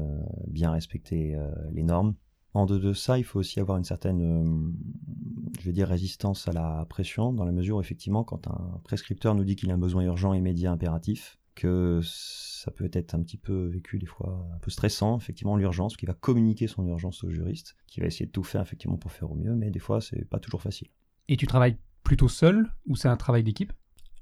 [0.47, 2.15] bien respecter euh, les normes.
[2.53, 6.47] En dehors de ça, il faut aussi avoir une certaine, euh, je vais dire, résistance
[6.47, 9.75] à la pression, dans la mesure où effectivement, quand un prescripteur nous dit qu'il a
[9.75, 14.47] un besoin urgent, immédiat, impératif, que ça peut être un petit peu vécu des fois
[14.55, 18.25] un peu stressant, effectivement, l'urgence, qui va communiquer son urgence au juriste, qui va essayer
[18.25, 20.87] de tout faire effectivement pour faire au mieux, mais des fois, c'est pas toujours facile.
[21.27, 23.73] Et tu travailles plutôt seul ou c'est un travail d'équipe?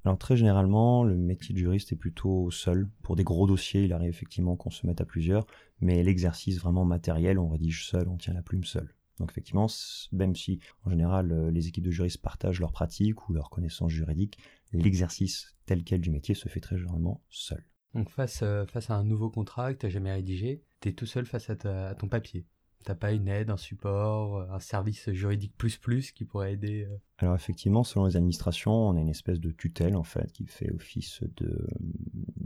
[0.08, 2.88] Alors très généralement, le métier de juriste est plutôt seul.
[3.04, 5.46] Pour des gros dossiers, il arrive effectivement qu'on se mette à plusieurs,
[5.82, 8.96] mais l'exercice vraiment matériel, on rédige seul, on tient la plume seul.
[9.20, 9.68] Donc effectivement,
[10.14, 13.92] même si en général euh, les équipes de juristes partagent leurs pratiques ou leurs connaissances
[13.92, 14.38] juridiques,
[14.72, 17.66] l'exercice tel quel du métier se fait très généralement seul.
[17.94, 20.94] Donc face, euh, face à un nouveau contrat que tu n'as jamais rédigé, tu es
[20.94, 22.46] tout seul face à ton papier.
[22.84, 26.98] T'as pas une aide, un support, un service juridique plus plus qui pourrait aider euh
[27.18, 30.72] Alors effectivement, selon les administrations, on a une espèce de tutelle en fait qui fait
[30.72, 31.68] office de euh,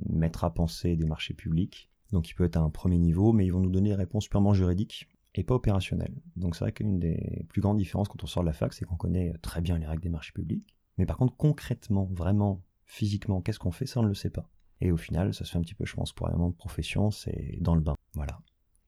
[0.10, 1.89] maître à penser des marchés publics.
[2.12, 4.28] Donc il peut être à un premier niveau, mais ils vont nous donner des réponses
[4.28, 6.15] purement juridiques et pas opérationnelles.
[6.36, 8.86] Donc c'est vrai qu'une des plus grandes différences quand on sort de la fac, c'est
[8.86, 10.76] qu'on connaît très bien les règles des marchés publics.
[10.98, 14.50] Mais par contre, concrètement, vraiment, physiquement, qu'est-ce qu'on fait, ça on ne le sait pas.
[14.82, 17.12] Et au final, ça se fait un petit peu, je pense, pour vraiment de profession,
[17.12, 17.96] c'est dans le bain.
[18.13, 18.41] Voilà.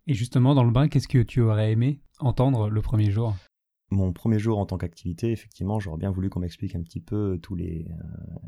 [0.05, 3.35] Et justement, dans le bain, qu'est-ce que tu aurais aimé entendre le premier jour?
[3.89, 7.39] Mon premier jour en tant qu'activité, effectivement, j'aurais bien voulu qu'on m'explique un petit peu
[7.41, 8.39] tous les, euh,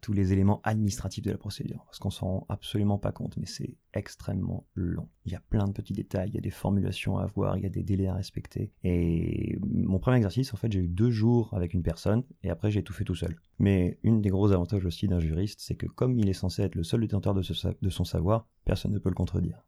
[0.00, 3.44] tous les éléments administratifs de la procédure, parce qu'on s'en rend absolument pas compte, mais
[3.44, 5.08] c'est extrêmement long.
[5.26, 7.64] Il y a plein de petits détails, il y a des formulations à avoir, il
[7.64, 8.72] y a des délais à respecter.
[8.84, 12.70] Et mon premier exercice, en fait, j'ai eu deux jours avec une personne, et après
[12.70, 13.36] j'ai tout fait tout seul.
[13.58, 16.74] Mais une des gros avantages aussi d'un juriste, c'est que comme il est censé être
[16.74, 19.62] le seul détenteur de son savoir, personne ne peut le contredire.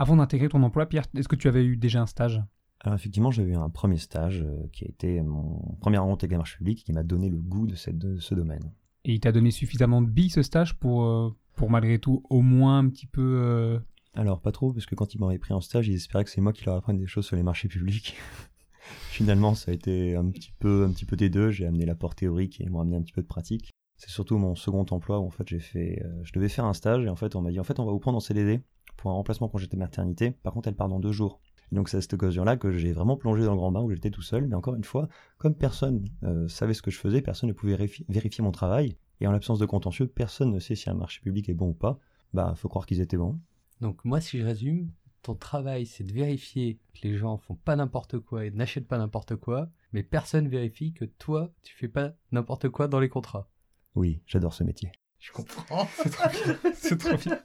[0.00, 2.42] Avant d'intégrer ton emploi, Pierre, est-ce que tu avais eu déjà un stage?
[2.80, 6.32] Alors effectivement, j'ai eu un premier stage euh, qui a été mon premier rencontre avec
[6.32, 8.72] la marche publique qui m'a donné le goût de, cette- de ce domaine.
[9.04, 12.40] Et il t'a donné suffisamment de billes ce stage pour, euh, pour malgré tout au
[12.40, 13.20] moins un petit peu...
[13.44, 13.78] euh,
[14.14, 16.40] Alors pas trop, parce que quand ils m'avaient pris en stage, ils espéraient que c'est
[16.40, 18.16] moi qui leur apprenne des choses sur les marchés publics.
[19.10, 21.50] Finalement, ça a été un petit peu, un petit peu des deux.
[21.50, 23.70] J'ai amené l'apport théorique et ils m'ont amené un petit peu de pratique.
[24.00, 26.72] C'est surtout mon second emploi où en fait j'ai fait, euh, je devais faire un
[26.72, 28.62] stage et en fait on m'a dit en fait on va vous prendre en CDD
[28.96, 30.30] pour un remplacement congé de maternité.
[30.30, 31.38] Par contre, elle part dans deux jours.
[31.70, 34.10] Donc c'est à cette occasion-là que j'ai vraiment plongé dans le grand bain où j'étais
[34.10, 34.46] tout seul.
[34.46, 37.76] Mais encore une fois, comme personne euh, savait ce que je faisais, personne ne pouvait
[37.76, 38.96] vérifi- vérifier mon travail.
[39.20, 41.74] Et en l'absence de contentieux, personne ne sait si un marché public est bon ou
[41.74, 41.98] pas.
[42.32, 43.38] Bah, faut croire qu'ils étaient bons.
[43.82, 44.90] Donc moi, si je résume,
[45.22, 48.98] ton travail, c'est de vérifier que les gens font pas n'importe quoi et n'achètent pas
[48.98, 53.48] n'importe quoi, mais personne vérifie que toi, tu fais pas n'importe quoi dans les contrats.
[53.94, 54.92] Oui, j'adore ce métier.
[55.18, 55.86] Je comprends.
[55.94, 56.72] C'est trop bien.
[56.74, 57.40] C'est trop bien.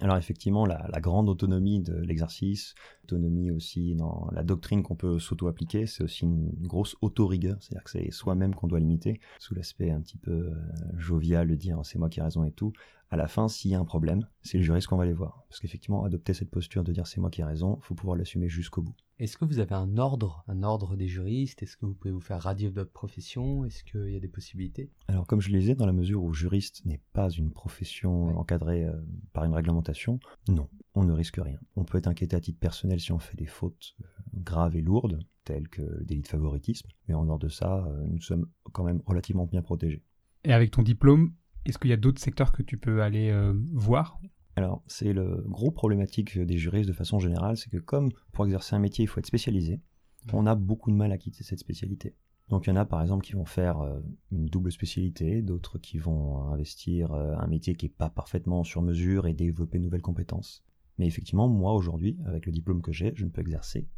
[0.00, 5.18] Alors effectivement, la, la grande autonomie de l'exercice, autonomie aussi dans la doctrine qu'on peut
[5.18, 9.90] s'auto-appliquer, c'est aussi une grosse auto-rigueur, c'est-à-dire que c'est soi-même qu'on doit limiter, sous l'aspect
[9.90, 10.54] un petit peu euh,
[10.96, 12.72] jovial de dire c'est moi qui ai raison et tout.
[13.10, 15.44] À la fin, s'il y a un problème, c'est le juriste qu'on va aller voir.
[15.48, 18.48] Parce qu'effectivement, adopter cette posture de dire c'est moi qui ai raison, faut pouvoir l'assumer
[18.48, 18.94] jusqu'au bout.
[19.20, 21.62] Est-ce que vous avez un ordre, un ordre des juristes?
[21.62, 23.64] Est-ce que vous pouvez vous faire radier de votre profession?
[23.64, 24.90] Est-ce qu'il y a des possibilités?
[25.06, 28.34] Alors comme je le disais, dans la mesure où juriste n'est pas une profession Ouais.
[28.34, 28.92] encadrée euh,
[29.32, 31.58] par une réglementation, non, on ne risque rien.
[31.76, 34.82] On peut être inquiété à titre personnel si on fait des fautes euh, graves et
[34.82, 38.46] lourdes, telles que le délit de favoritisme, mais en dehors de ça, euh, nous sommes
[38.72, 40.02] quand même relativement bien protégés.
[40.42, 41.32] Et avec ton diplôme,
[41.64, 44.20] est-ce qu'il y a d'autres secteurs que tu peux aller euh, voir?
[44.56, 48.76] Alors, c'est le gros problématique des juristes de façon générale, c'est que comme pour exercer
[48.76, 49.80] un métier, il faut être spécialisé,
[50.32, 52.14] on a beaucoup de mal à quitter cette spécialité.
[52.48, 54.00] Donc il y en a par exemple qui vont faire euh,
[54.30, 58.82] une double spécialité, d'autres qui vont investir euh, un métier qui n'est pas parfaitement sur
[58.82, 60.62] mesure et développer de nouvelles compétences.
[60.98, 63.88] Mais effectivement, moi aujourd'hui, avec le diplôme que j'ai, je ne peux exercer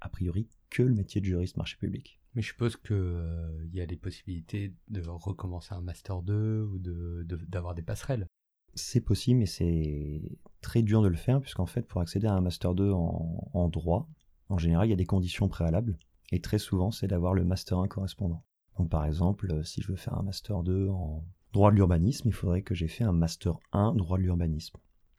[0.00, 2.20] a priori que le métier de juriste marché public.
[2.34, 6.78] Mais je suppose que euh, y a des possibilités de recommencer un master 2 ou
[6.78, 8.26] de de- d'avoir des passerelles.
[8.74, 10.20] C'est possible, mais c'est
[10.60, 13.68] très dur de le faire, puisqu'en fait, pour accéder à un Master 2 en, en
[13.68, 14.08] droit,
[14.48, 15.96] en général, il y a des conditions préalables,
[16.32, 18.42] et très souvent, c'est d'avoir le Master 1 correspondant.
[18.76, 22.26] Donc, par exemple, euh, si je veux faire un Master 2 en droit de l'urbanisme,
[22.26, 24.76] il faudrait que j'ai fait un Master 1 droit de l'urbanisme.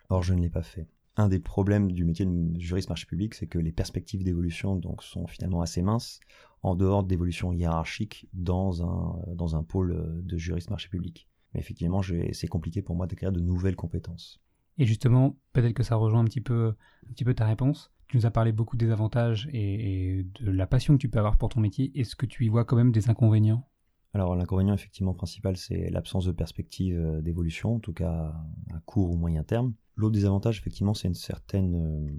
[0.10, 0.90] Or, je ne l'ai pas fait.
[1.18, 5.02] Un des problèmes du métier de juriste marché public, c'est que les perspectives d'évolution donc
[5.02, 6.20] sont finalement assez minces,
[6.62, 11.30] en dehors d'évolution hiérarchique dans un, dans un pôle euh, de juriste marché public.
[11.54, 12.02] Mais effectivement,
[12.34, 14.42] c'est compliqué pour moi d'acquérir de nouvelles compétences.
[14.78, 16.76] Et justement, peut-être que ça rejoint un petit peu,
[17.08, 17.94] un petit peu ta réponse.
[18.08, 21.20] Tu nous as parlé beaucoup des avantages et, et de la passion que tu peux
[21.20, 21.98] avoir pour ton métier.
[21.98, 23.66] Est-ce que tu y vois quand même des inconvénients?
[24.14, 28.34] Alors l'inconvénient effectivement principal, c'est l'absence de perspective euh, d'évolution, en tout cas
[28.74, 29.74] à court ou moyen terme.
[29.96, 31.76] L'autre désavantage, effectivement, c'est une certaine...
[31.76, 32.12] euh,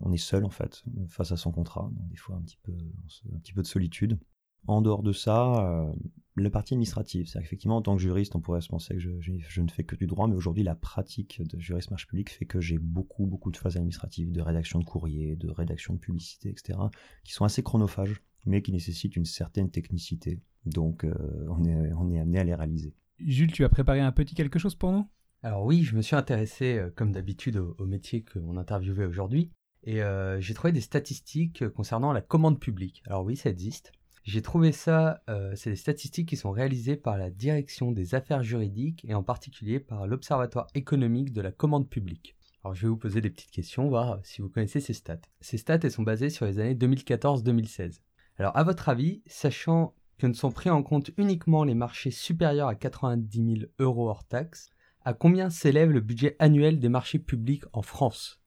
[0.00, 3.38] on est seul en fait face à son contrat, des fois un petit peu, un
[3.38, 4.18] petit peu de solitude.
[4.66, 5.92] En dehors de ça, euh,
[6.36, 9.10] la partie administrative, c'est qu'effectivement en tant que juriste, on pourrait se penser que je,
[9.20, 12.44] je- ne fais que du droit, mais aujourd'hui la pratique de juriste marche public fait
[12.44, 16.48] que j'ai beaucoup beaucoup de phases administratives, de rédaction de courrier, de rédaction de publicité,
[16.50, 16.78] etc.,
[17.24, 20.40] qui sont assez chronophages, mais qui nécessitent une certaine technicité.
[20.66, 21.14] Donc euh,
[21.48, 22.94] on, est, on est amené à les réaliser.
[23.18, 25.06] Jules, tu as préparé un petit quelque chose pour nous?
[25.44, 29.52] Alors oui, je me suis intéressé, euh, comme d'habitude, au, métier qu'on interviewait aujourd'hui.
[29.84, 33.02] Et euh, j'ai trouvé des statistiques euh, concernant la commande publique.
[33.06, 33.92] Alors oui, ça existe.
[34.24, 35.22] J'ai trouvé ça,
[35.54, 39.80] c'est des statistiques qui sont réalisées par la Direction des affaires juridiques et en particulier
[39.80, 42.36] par l'Observatoire économique de la commande publique.
[42.62, 45.22] Alors je vais vous poser des petites questions, voir si vous connaissez ces stats.
[45.40, 48.00] Ces stats, elles sont basées sur les années 2014-2016.
[48.36, 52.68] Alors à votre avis, sachant que ne sont pris en compte uniquement les marchés supérieurs
[52.68, 54.68] à 90 000 euros hors taxes,
[55.08, 58.42] à combien s'élève le budget annuel des marchés publics en France?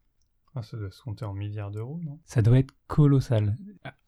[0.54, 2.20] Ah, ça doit se compter en milliards d'euros, non?
[2.26, 3.56] Ça doit être colossal.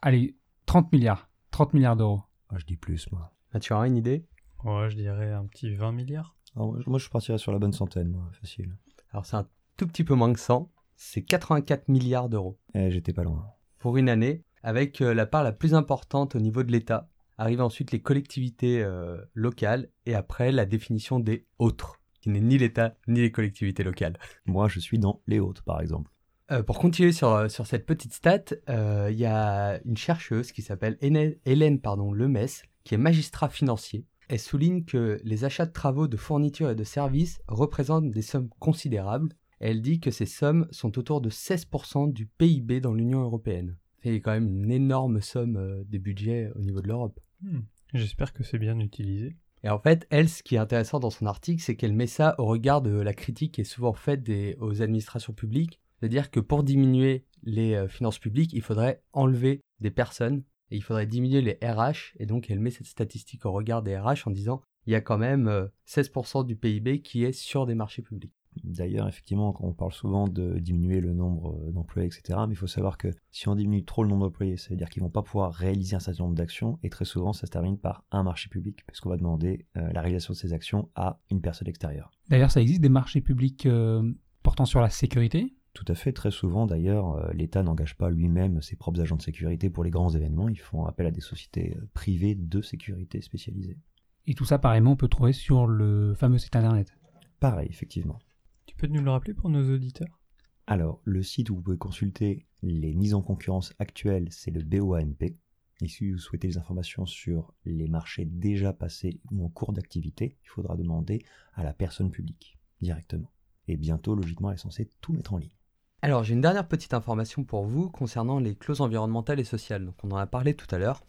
[0.03, 0.35] Allez,
[0.67, 1.29] 30 milliards.
[1.49, 2.21] 30 milliards d'euros.
[2.49, 3.33] Ah, je dis plus, moi.
[3.53, 4.27] Ah, tu auras une idée?
[4.63, 6.35] Ouais, je dirais un petit 20 milliards.
[6.55, 8.77] Ah, moi, je- moi, je partirais sur la bonne centaine, moi, facile.
[9.11, 13.13] Alors c'est un tout petit peu moins que 100, c'est 84 milliards d'euros Eh, j'étais
[13.13, 13.47] pas loin.
[13.79, 17.09] pour une année, avec euh, la part la plus importante au niveau de l'État.
[17.39, 22.57] Arrivent ensuite les collectivités euh, locales et après la définition des autres, qui n'est ni
[22.57, 24.17] l'État ni les collectivités locales.
[24.45, 26.09] Moi, je suis dans les hautes, par exemple.
[26.51, 30.53] Euh, pour continuer sur, euh, sur cette petite stat, euh, il y a une chercheuse
[30.53, 34.05] qui s'appelle Hélène, pardon, Lemess, qui est magistrat financier.
[34.29, 38.47] Elle souligne que les achats de travaux, de fournitures et de services représentent des sommes
[38.57, 39.33] considérables.
[39.59, 43.75] Elle dit que ces sommes sont autour de 16% du PIB dans l'Union européenne.
[44.01, 47.19] C'est quand même une énorme somme euh, des budgets au niveau de l'Europe.
[47.41, 47.63] Hmm.
[47.93, 49.35] J'espère que c'est bien utilisé.
[49.63, 52.35] Et en fait, elle, ce qui est intéressant dans son article, c'est qu'elle met ça
[52.37, 55.79] au regard de la critique qui est souvent faite aux administrations publiques.
[55.99, 60.83] C'est-à-dire que pour diminuer les euh, finances publiques, il faudrait enlever des personnes et il
[60.83, 62.13] faudrait diminuer les RH.
[62.19, 65.01] Et donc, elle met cette statistique au regard des RH en disant il y a
[65.01, 68.33] quand même euh, 16% du PIB qui est sur des marchés publics.
[68.63, 72.39] D'ailleurs, effectivement, on parle souvent de diminuer le nombre euh, d'employés, etc.
[72.47, 74.89] Mais il faut savoir que si on diminue trop le nombre d'employés, ça veut dire
[74.89, 76.79] qu'ils vont pas pouvoir réaliser un certain nombre d'actions.
[76.83, 80.01] Et très souvent, ça se termine par un marché public, puisqu'on va demander euh, la
[80.01, 82.11] réalisation de ces actions à une personne extérieure.
[82.29, 84.11] D'ailleurs, ça existe des marchés publics euh,
[84.43, 85.55] portant sur la sécurité?
[85.73, 89.71] Tout à fait, très souvent d'ailleurs, l'État n'engage pas lui-même ses propres agents de sécurité
[89.71, 93.79] pour les grands événements, ils font appel à des sociétés privées de sécurité spécialisées.
[94.25, 96.95] Et tout ça, pareillement, on peut trouver sur le fameux site internet?
[97.39, 98.19] Pareil, effectivement.
[98.65, 100.19] Tu peux nous le rappeler pour nos auditeurs?
[100.67, 105.35] Alors, le site où vous pouvez consulter les mises en concurrence actuelles, c'est le BOAMP.
[105.81, 110.37] Et si vous souhaitez des informations sur les marchés déjà passés ou en cours d'activité,
[110.43, 113.31] il faudra demander à la personne publique directement.
[113.67, 115.55] Et bientôt, logiquement, elle est censée tout mettre en ligne.
[116.01, 119.85] Alors, j'ai une dernière petite information pour vous concernant les clauses environnementales et sociales.
[119.85, 121.03] Donc, on en a parlé tout à l'heure.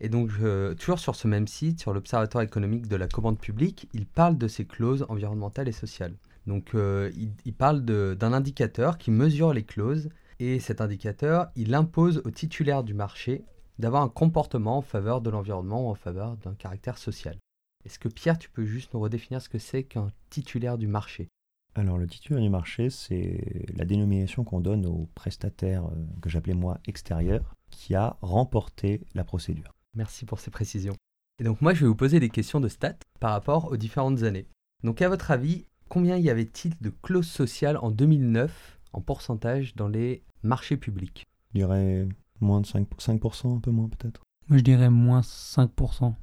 [0.00, 3.88] Et donc, euh, toujours sur ce même site, sur l'Observatoire économique de la commande publique,
[3.94, 6.16] il parle de ces clauses environnementales et sociales.
[6.46, 10.08] Donc, euh, il, il parle d'un indicateur qui mesure les clauses.
[10.40, 13.44] Et cet indicateur, il impose aux titulaires du marché
[13.78, 17.38] d'avoir un comportement en faveur de l'environnement ou en faveur d'un caractère social.
[17.84, 21.28] Est-ce que Pierre, tu peux juste nous redéfinir ce que c'est qu'un titulaire du marché?
[21.76, 26.54] Alors, le titulaire du marché, c'est la dénomination qu'on donne au prestataire euh, que j'appelais
[26.54, 29.72] moi extérieur, qui a remporté la procédure.
[29.94, 30.94] Merci pour ces précisions.
[31.40, 34.22] Et donc moi, je vais vous poser des questions de stats par rapport aux différentes
[34.22, 34.46] années.
[34.84, 39.88] Donc à votre avis, combien y avait-il de clauses sociales en 2009 en pourcentage dans
[39.88, 41.24] les marchés publics?
[41.52, 42.08] Je dirais
[42.40, 44.20] moins de 5%, 5% un peu moins peut-être.
[44.48, 46.14] Moi, je dirais moins 5%.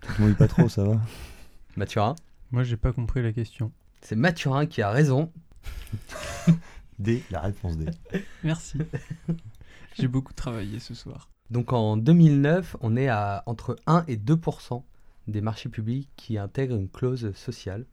[0.00, 1.00] Tu te mouilles pas trop, ça va
[1.76, 2.14] Mathurin?
[2.50, 3.72] Moi, j'ai pas compris la question.
[4.02, 5.32] C'est Mathurin qui a raison.
[6.98, 7.86] D, la réponse D.
[8.44, 8.78] Merci.
[9.94, 11.30] J'ai beaucoup travaillé ce soir.
[11.50, 14.82] Donc en 2009, on est à entre 1 et 2%
[15.26, 17.86] des marchés publics qui intègrent une clause sociale.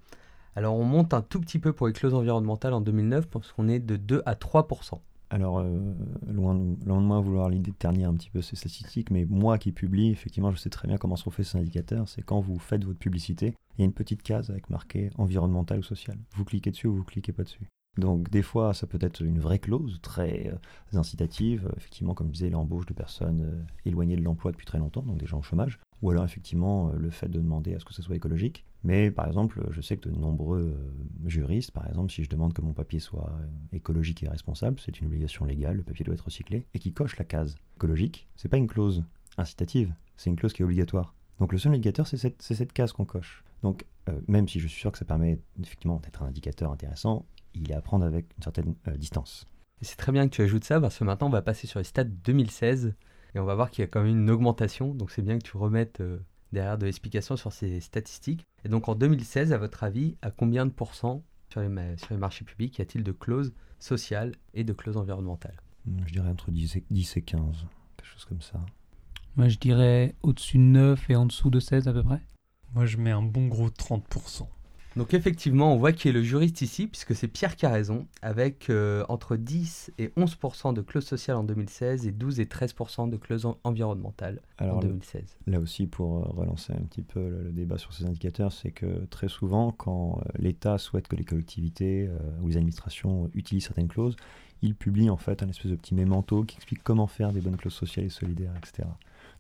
[0.56, 3.68] Alors on monte un tout petit peu pour les clauses environnementales en 2009 parce qu'on
[3.68, 5.00] est de 2 à 3%.
[5.32, 5.80] Alors, euh,
[6.28, 9.58] loin, de, loin moi vouloir l'idée de ternir un petit peu ces statistiques, mais moi
[9.58, 12.10] qui publie, effectivement, je sais très bien comment sont faits ces indicateurs.
[12.10, 15.80] C'est quand vous faites votre publicité, il y a une petite case avec marqué environnemental
[15.80, 16.18] ou social.
[16.36, 17.66] Vous cliquez dessus ou vous cliquez pas dessus.
[17.98, 22.28] Donc, des fois, ça peut être une vraie clause très euh, incitative, euh, effectivement, comme
[22.28, 25.44] je disais, l'embauche de personnes éloignées de l'emploi depuis très longtemps, donc des gens au
[25.44, 28.66] chômage, ou alors effectivement euh, le fait de demander à ce que ce soit écologique.
[28.84, 32.54] Mais par exemple, je sais que de nombreux euh, juristes, par exemple, si je demande
[32.54, 36.16] que mon papier soit euh, écologique et responsable, c'est une obligation légale, le papier doit
[36.16, 39.04] être recyclé, et qui coche la case écologique, c'est pas une clause
[39.38, 41.16] incitative, c'est une clause qui est obligatoire.
[41.40, 43.44] Donc le seul indicateur, c'est cette, case qu'on coche.
[43.64, 43.86] Donc
[44.28, 47.74] même si je suis sûr que ça permet effectivement d'être un indicateur intéressant, il est
[47.74, 49.46] à prendre avec une certaine distance.
[49.82, 51.84] C'est très bien que tu ajoutes ça parce que maintenant on va passer sur les
[51.84, 52.94] stats 2016
[53.36, 54.94] et on va voir qu'il y a quand même une augmentation.
[54.94, 56.20] Donc c'est bien que tu remettes euh,
[56.52, 58.46] derrière de l'explication sur ces statistiques.
[58.66, 62.14] Et donc en 2016, à votre avis, à combien de pourcents sur les, ma- sur
[62.14, 65.60] les marchés publics y a-t-il de clauses sociales et de clauses environnementales?
[66.06, 67.66] Je dirais entre 10 et, 10 et 15,
[67.98, 68.60] quelque chose comme ça.
[69.36, 72.22] Moi, je dirais au-dessus de 9 et en dessous de 16 à peu près.
[72.76, 74.48] Moi, je mets un bon gros 30%.
[74.98, 78.08] Donc effectivement, on voit qui est le juriste ici, puisque c'est Pierre qui a raison,
[78.22, 83.10] avec euh, entre 10 et 11% de clauses sociales en 2016 et 12 et 13%
[83.10, 85.38] de clauses en- environnementales en Alors le- 2016.
[85.48, 88.72] Là aussi, pour euh, relancer un petit peu le, le débat sur ces indicateurs, c'est
[88.72, 93.66] que très souvent, quand euh, l'État souhaite que les collectivités euh, ou les administrations utilisent
[93.66, 94.18] certaines clauses,
[94.62, 97.58] il publie en fait un espèce de petit mémento qui explique comment faire des bonnes
[97.58, 98.88] clauses sociales et solidaires, etc.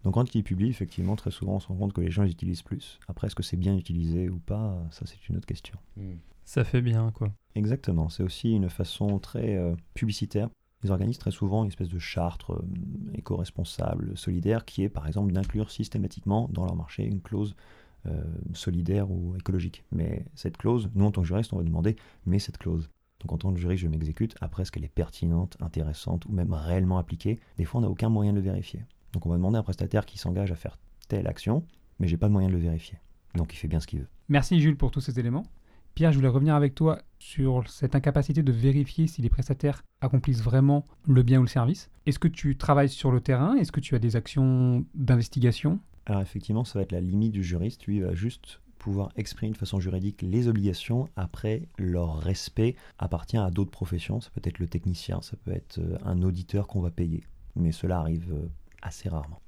[0.03, 2.31] Donc quand il publie, effectivement, très souvent, on se rend compte que les gens les
[2.31, 2.99] utilisent plus.
[3.07, 4.83] Après, est-ce que c'est bien utilisé ou pas?
[4.91, 5.77] Ça, c'est une autre question.
[6.43, 7.31] Ça fait bien, quoi.
[7.55, 10.49] Exactement, c'est aussi une façon très euh, publicitaire.
[10.83, 12.55] Ils organisent très souvent une espèce de charte euh,
[13.13, 17.55] éco-responsable, solidaire, qui est par exemple d'inclure systématiquement dans leur marché une clause
[18.07, 18.23] euh,
[18.53, 19.83] solidaire ou écologique.
[19.91, 21.95] Mais cette clause, nous en tant que juriste, on va demander,
[22.25, 22.89] mais cette clause.
[23.19, 26.53] Donc en tant que juriste, je m'exécute, après est-ce qu'elle est pertinente, intéressante ou même
[26.53, 27.39] réellement appliquée?
[27.57, 28.83] Des fois, on n'a aucun moyen de le vérifier.
[29.13, 31.65] Donc on va demander à un prestataire qui s'engage à faire telle action,
[31.99, 32.97] mais j'ai pas de moyen de le vérifier.
[33.35, 34.07] Donc il fait bien ce qu'il veut.
[34.29, 35.45] Merci Jules pour tous ces éléments.
[35.93, 40.41] Pierre, je voulais revenir avec toi sur cette incapacité de vérifier si les prestataires accomplissent
[40.41, 41.89] vraiment le bien ou le service.
[42.05, 43.55] Est-ce que tu travailles sur le terrain?
[43.55, 45.79] Est-ce que tu as des actions d'investigation?
[46.05, 47.85] Alors effectivement, ça va être la limite du juriste.
[47.85, 51.07] Lui il va juste pouvoir exprimer de façon juridique les obligations.
[51.15, 54.21] Après, leur respect appartient à d'autres professions.
[54.21, 57.23] Ça peut être le technicien, ça peut être euh, un auditeur qu'on va payer.
[57.55, 58.47] Mais cela arrive euh,
[58.81, 59.41] assez rarement.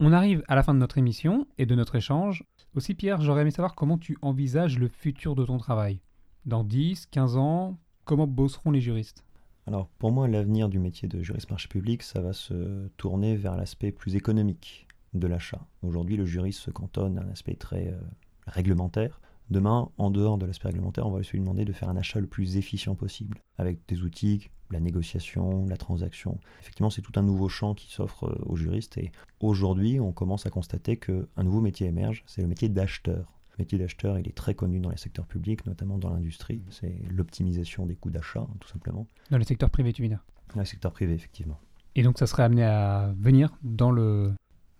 [0.00, 2.44] On arrive à la fin de notre émission et de notre échange.
[2.74, 6.00] Aussi Pierre, j'aurais aimé savoir comment tu envisages le futur de ton travail.
[6.46, 9.24] Dans 10, 15 ans, comment bosseront les juristes?
[9.66, 13.56] Alors pour moi, l'avenir du métier de juriste marché public, ça va se tourner vers
[13.56, 15.60] l'aspect plus économique de l'achat.
[15.82, 18.00] Aujourd'hui, le juriste se cantonne à un aspect très euh,
[18.46, 19.20] réglementaire.
[19.50, 22.28] Demain, en dehors de l'aspect réglementaire, on va lui demander de faire un achat le
[22.28, 26.38] plus efficient possible, avec des outils, la négociation, la transaction.
[26.60, 30.46] Effectivement, c'est tout un nouveau champ qui s'offre euh, aux juristes et aujourd'hui, on commence
[30.46, 33.40] à constater qu'un nouveau métier émerge, c'est le métier d'acheteur.
[33.58, 36.62] Le métier d'acheteur, il est très connu dans les secteurs publics, notamment dans l'industrie.
[36.70, 39.06] C'est l'optimisation des coûts d'achat, tout simplement.
[39.30, 40.24] Dans le secteur privé, tu veux dire?
[40.54, 41.58] Dans le secteur privé, effectivement.
[41.96, 44.32] Et donc ça serait amené à venir dans, le,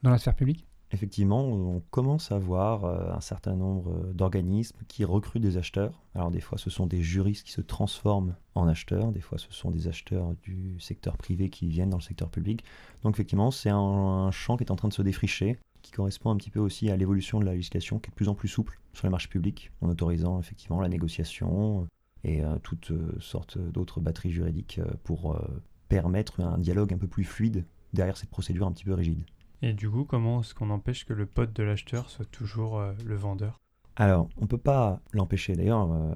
[0.03, 0.67] dans la sphère publique?
[0.93, 6.03] Effectivement, on commence à voir euh, un certain nombre euh, d'organismes qui recrutent des acheteurs.
[6.15, 9.53] Alors des fois, ce sont des juristes qui se transforment en acheteurs, des fois, ce
[9.53, 12.65] sont des acheteurs du secteur privé qui viennent dans le secteur public.
[13.05, 16.37] Donc effectivement, c'est un, champ qui est en train de se défricher, qui correspond un
[16.37, 18.81] petit peu aussi à l'évolution de la législation, qui est de plus en plus souple
[18.93, 21.87] sur les marchés publics, en autorisant effectivement la négociation
[22.25, 25.41] et euh, toutes euh, sortes d'autres batteries juridiques pour
[25.89, 29.25] permettre un dialogue un peu plus fluide derrière cette procédure un petit peu rigide.
[29.63, 32.93] Et du coup, comment est-ce qu'on empêche que le pote de l'acheteur soit toujours euh,
[33.05, 33.61] le vendeur?
[33.97, 35.55] Alors, on ne peut pas l'empêcher.
[35.55, 36.15] D'ailleurs, euh,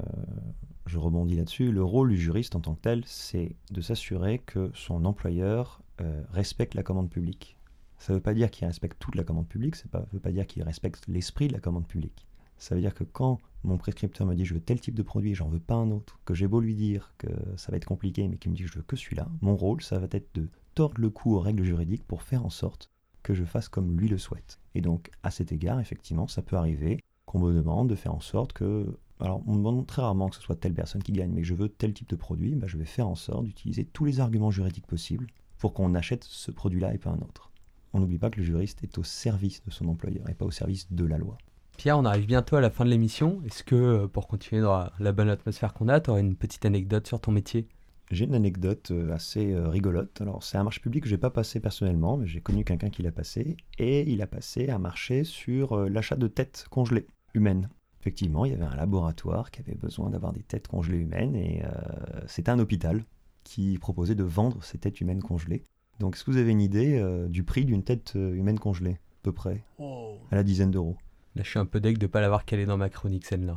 [0.87, 1.71] je rebondis là-dessus.
[1.71, 6.23] Le rôle du juriste en tant que tel, c'est de s'assurer que son employeur euh,
[6.31, 7.59] respecte la commande publique.
[7.99, 10.33] Ça ne veut pas dire qu'il respecte toute la commande publique, ça ne veut pas
[10.33, 12.27] dire qu'il respecte l'esprit de la commande publique.
[12.59, 15.35] Ça veut dire que quand mon prescripteur me dit je veux tel type de produit
[15.35, 18.29] j'en veux pas un autre, que j'ai beau lui dire que ça va être compliqué
[18.29, 20.49] mais qu'il me dit que je veux que celui-là, mon rôle, ça va être de
[20.75, 22.91] tordre le cou aux règles juridiques pour faire en sorte
[23.25, 24.61] que je fasse comme lui le souhaite.
[24.77, 28.21] Et donc, à cet égard, effectivement, ça peut arriver qu'on me demande de faire en
[28.21, 28.97] sorte que.
[29.21, 31.55] Alors, on me demande très rarement que ce soit telle personne qui gagne, mais je
[31.55, 34.51] veux tel type de produit, bah, je vais faire en sorte d'utiliser tous les arguments
[34.51, 37.51] juridiques possibles pour qu'on achète ce produit-là et pas un autre.
[37.93, 40.51] On n'oublie pas que le juriste est au service de son employeur et pas au
[40.51, 41.39] service de la loi.
[41.77, 43.41] Pierre, on arrive bientôt à la fin de l'émission.
[43.47, 46.37] Est-ce que, euh, pour continuer dans la, la bonne atmosphère qu'on a, tu aurais une
[46.37, 47.69] petite anecdote sur ton métier?
[48.11, 50.21] J'ai une anecdote euh, assez euh, rigolote.
[50.21, 53.03] Alors, c'est un marché public que j'ai pas passé personnellement, mais j'ai connu quelqu'un qui
[53.03, 53.57] l'a passé.
[53.79, 57.71] Et il a passé un marché sur euh, l'achat de têtes congelées humaines.
[58.01, 61.65] Effectivement, il y avait un laboratoire qui avait besoin d'avoir des têtes congelées humaines et
[61.65, 61.71] euh,
[62.27, 63.03] c'était un hôpital
[63.45, 65.65] qui proposait de vendre ces têtes humaines congelées.
[66.01, 69.23] Donc, est-ce que vous avez une idée euh, du prix d'une tête humaine congelée À
[69.23, 69.65] peu près?
[70.31, 70.99] À la dizaine d'euros.
[71.35, 73.57] Là, je suis un peu deg de pas l'avoir calé dans ma chronique, celle-là.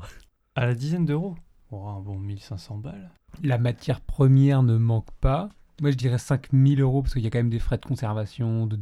[0.55, 1.35] À la dizaine d'euros?
[1.71, 3.11] Oh, un bon 1500 balles.
[3.43, 5.49] La matière première ne manque pas.
[5.81, 8.65] Moi, je dirais 5000 euros parce qu'il y a quand même des frais de conservation,
[8.65, 8.79] de,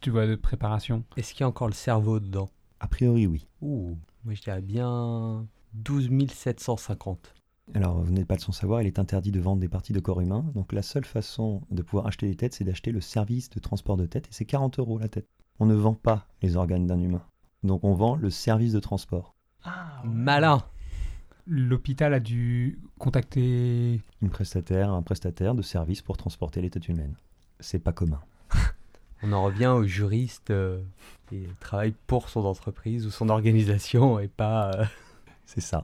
[0.00, 1.04] tu vois, de préparation.
[1.16, 2.48] Est-ce qu'il y a encore le cerveau dedans?
[2.80, 3.46] A priori, oui.
[3.60, 7.34] Ouh, moi je dirais bien 12 750.
[7.74, 10.00] Alors, vous n'êtes pas de son savoir, il est interdit de vendre des parties de
[10.00, 10.44] corps humain.
[10.54, 13.96] Donc, la seule façon de pouvoir acheter des têtes, c'est d'acheter le service de transport
[13.96, 14.26] de tête.
[14.26, 15.28] Et c'est 40 euros la tête.
[15.60, 17.22] On ne vend pas les organes d'un humain.
[17.62, 19.36] Donc, on vend le service de transport.
[19.62, 20.64] Ah, Malin
[21.52, 24.00] L'hôpital a dû contacter.
[24.22, 27.16] Une prestataire, un prestataire de service pour transporter les têtes humaines.
[27.58, 28.20] C'est pas commun.
[29.24, 30.80] On en revient au juriste euh,
[31.28, 34.70] qui travaille pour son entreprise ou son organisation et pas...
[34.76, 34.84] euh,
[35.44, 35.82] C'est ça.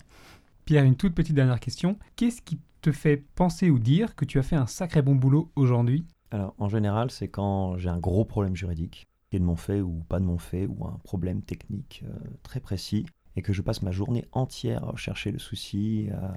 [0.67, 1.99] Pierre, une toute petite dernière question.
[2.15, 5.51] Qu'est-ce qui te fait penser ou dire que tu as fait un sacré bon boulot
[5.57, 6.07] aujourd'hui?
[6.31, 9.81] Alors, en général, c'est quand j'ai un gros problème juridique, qui est de mon fait
[9.81, 13.05] ou pas de mon fait, ou un problème technique euh, très précis,
[13.37, 16.35] et que je passe ma journée entière à chercher le souci, à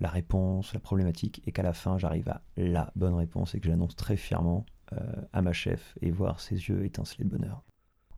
[0.00, 3.66] la réponse, la problématique, et qu'à la fin, j'arrive à la bonne réponse et que
[3.66, 4.96] je l'annonce très fièrement euh,
[5.32, 7.62] à ma chef et voir ses yeux étinceler de bonheur.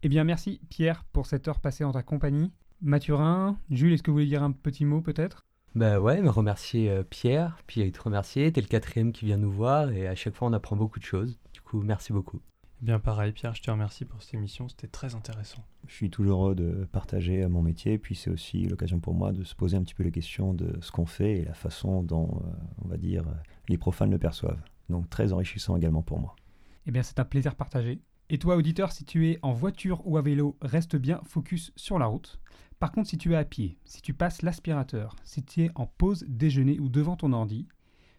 [0.02, 2.52] Eh bien, merci Pierre pour cette heure passée en ta compagnie.
[2.80, 5.46] Mathurin, Jules, est-ce que vous voulez dire un petit mot peut-être?
[5.74, 9.52] Bah ouais, mais remercier euh, Pierre, puis te remercier, t'es le quatrième qui vient nous
[9.52, 11.38] voir et à chaque fois on apprend beaucoup de choses.
[11.52, 12.40] Du coup, merci beaucoup.
[12.83, 15.62] Bien pareil, Pierre, je te remercie pour cette émission, c'était très intéressant.
[15.87, 19.45] Je suis toujours heureux de partager mon métier, puis c'est aussi l'occasion pour moi de
[19.45, 22.43] se poser un petit peu les questions de ce qu'on fait et la façon dont,
[22.43, 22.51] euh,
[22.83, 23.24] on va dire,
[23.68, 24.62] les profanes le perçoivent.
[24.89, 26.35] Donc très enrichissant également pour moi.
[26.87, 28.01] Eh bien, c'est un plaisir partagé.
[28.31, 31.99] Et toi, auditeur, si tu es en voiture ou à vélo, reste bien focus sur
[31.99, 32.41] la route.
[32.78, 35.87] Par contre, si tu es à pied, si tu passes l'aspirateur, si tu es en
[35.87, 37.68] pause déjeuner ou devant ton ordi,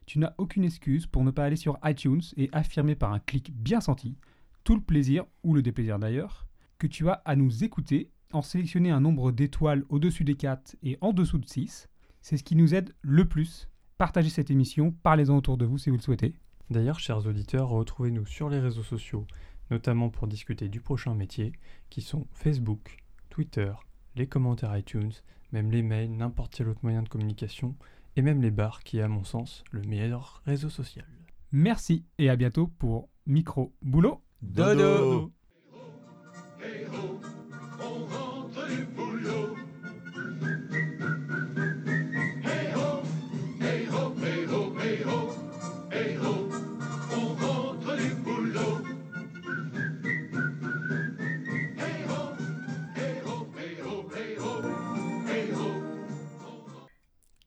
[0.05, 3.51] tu n'as aucune excuse pour ne pas aller sur iTunes et affirmer par un clic
[3.55, 4.17] bien senti
[4.63, 6.47] tout le plaisir, ou le déplaisir d'ailleurs,
[6.77, 10.97] que tu as à nous écouter, en sélectionner un nombre d'étoiles au-dessus des 4 et
[11.01, 11.89] en dessous de 6.
[12.21, 13.69] C'est ce qui nous aide le plus.
[13.97, 16.35] Partagez cette émission, parlez-en autour de vous si vous le souhaitez.
[16.69, 19.27] D'ailleurs, chers auditeurs, retrouvez-nous sur les réseaux sociaux,
[19.69, 21.51] notamment pour discuter du prochain métier,
[21.89, 22.97] qui sont Facebook,
[23.29, 23.73] Twitter,
[24.15, 25.11] les commentaires iTunes,
[25.51, 27.75] même les mails, n'importe quel autre moyen de communication,
[28.15, 31.07] et même les bars, qui est à mon sens le meilleur réseau social.
[31.51, 34.21] Merci et à bientôt pour Micro Boulot.
[34.41, 35.31] Dodo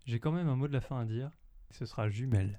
[0.07, 1.30] J'ai quand même un mot de la fin à dire,
[1.70, 2.53] ce sera jumelle.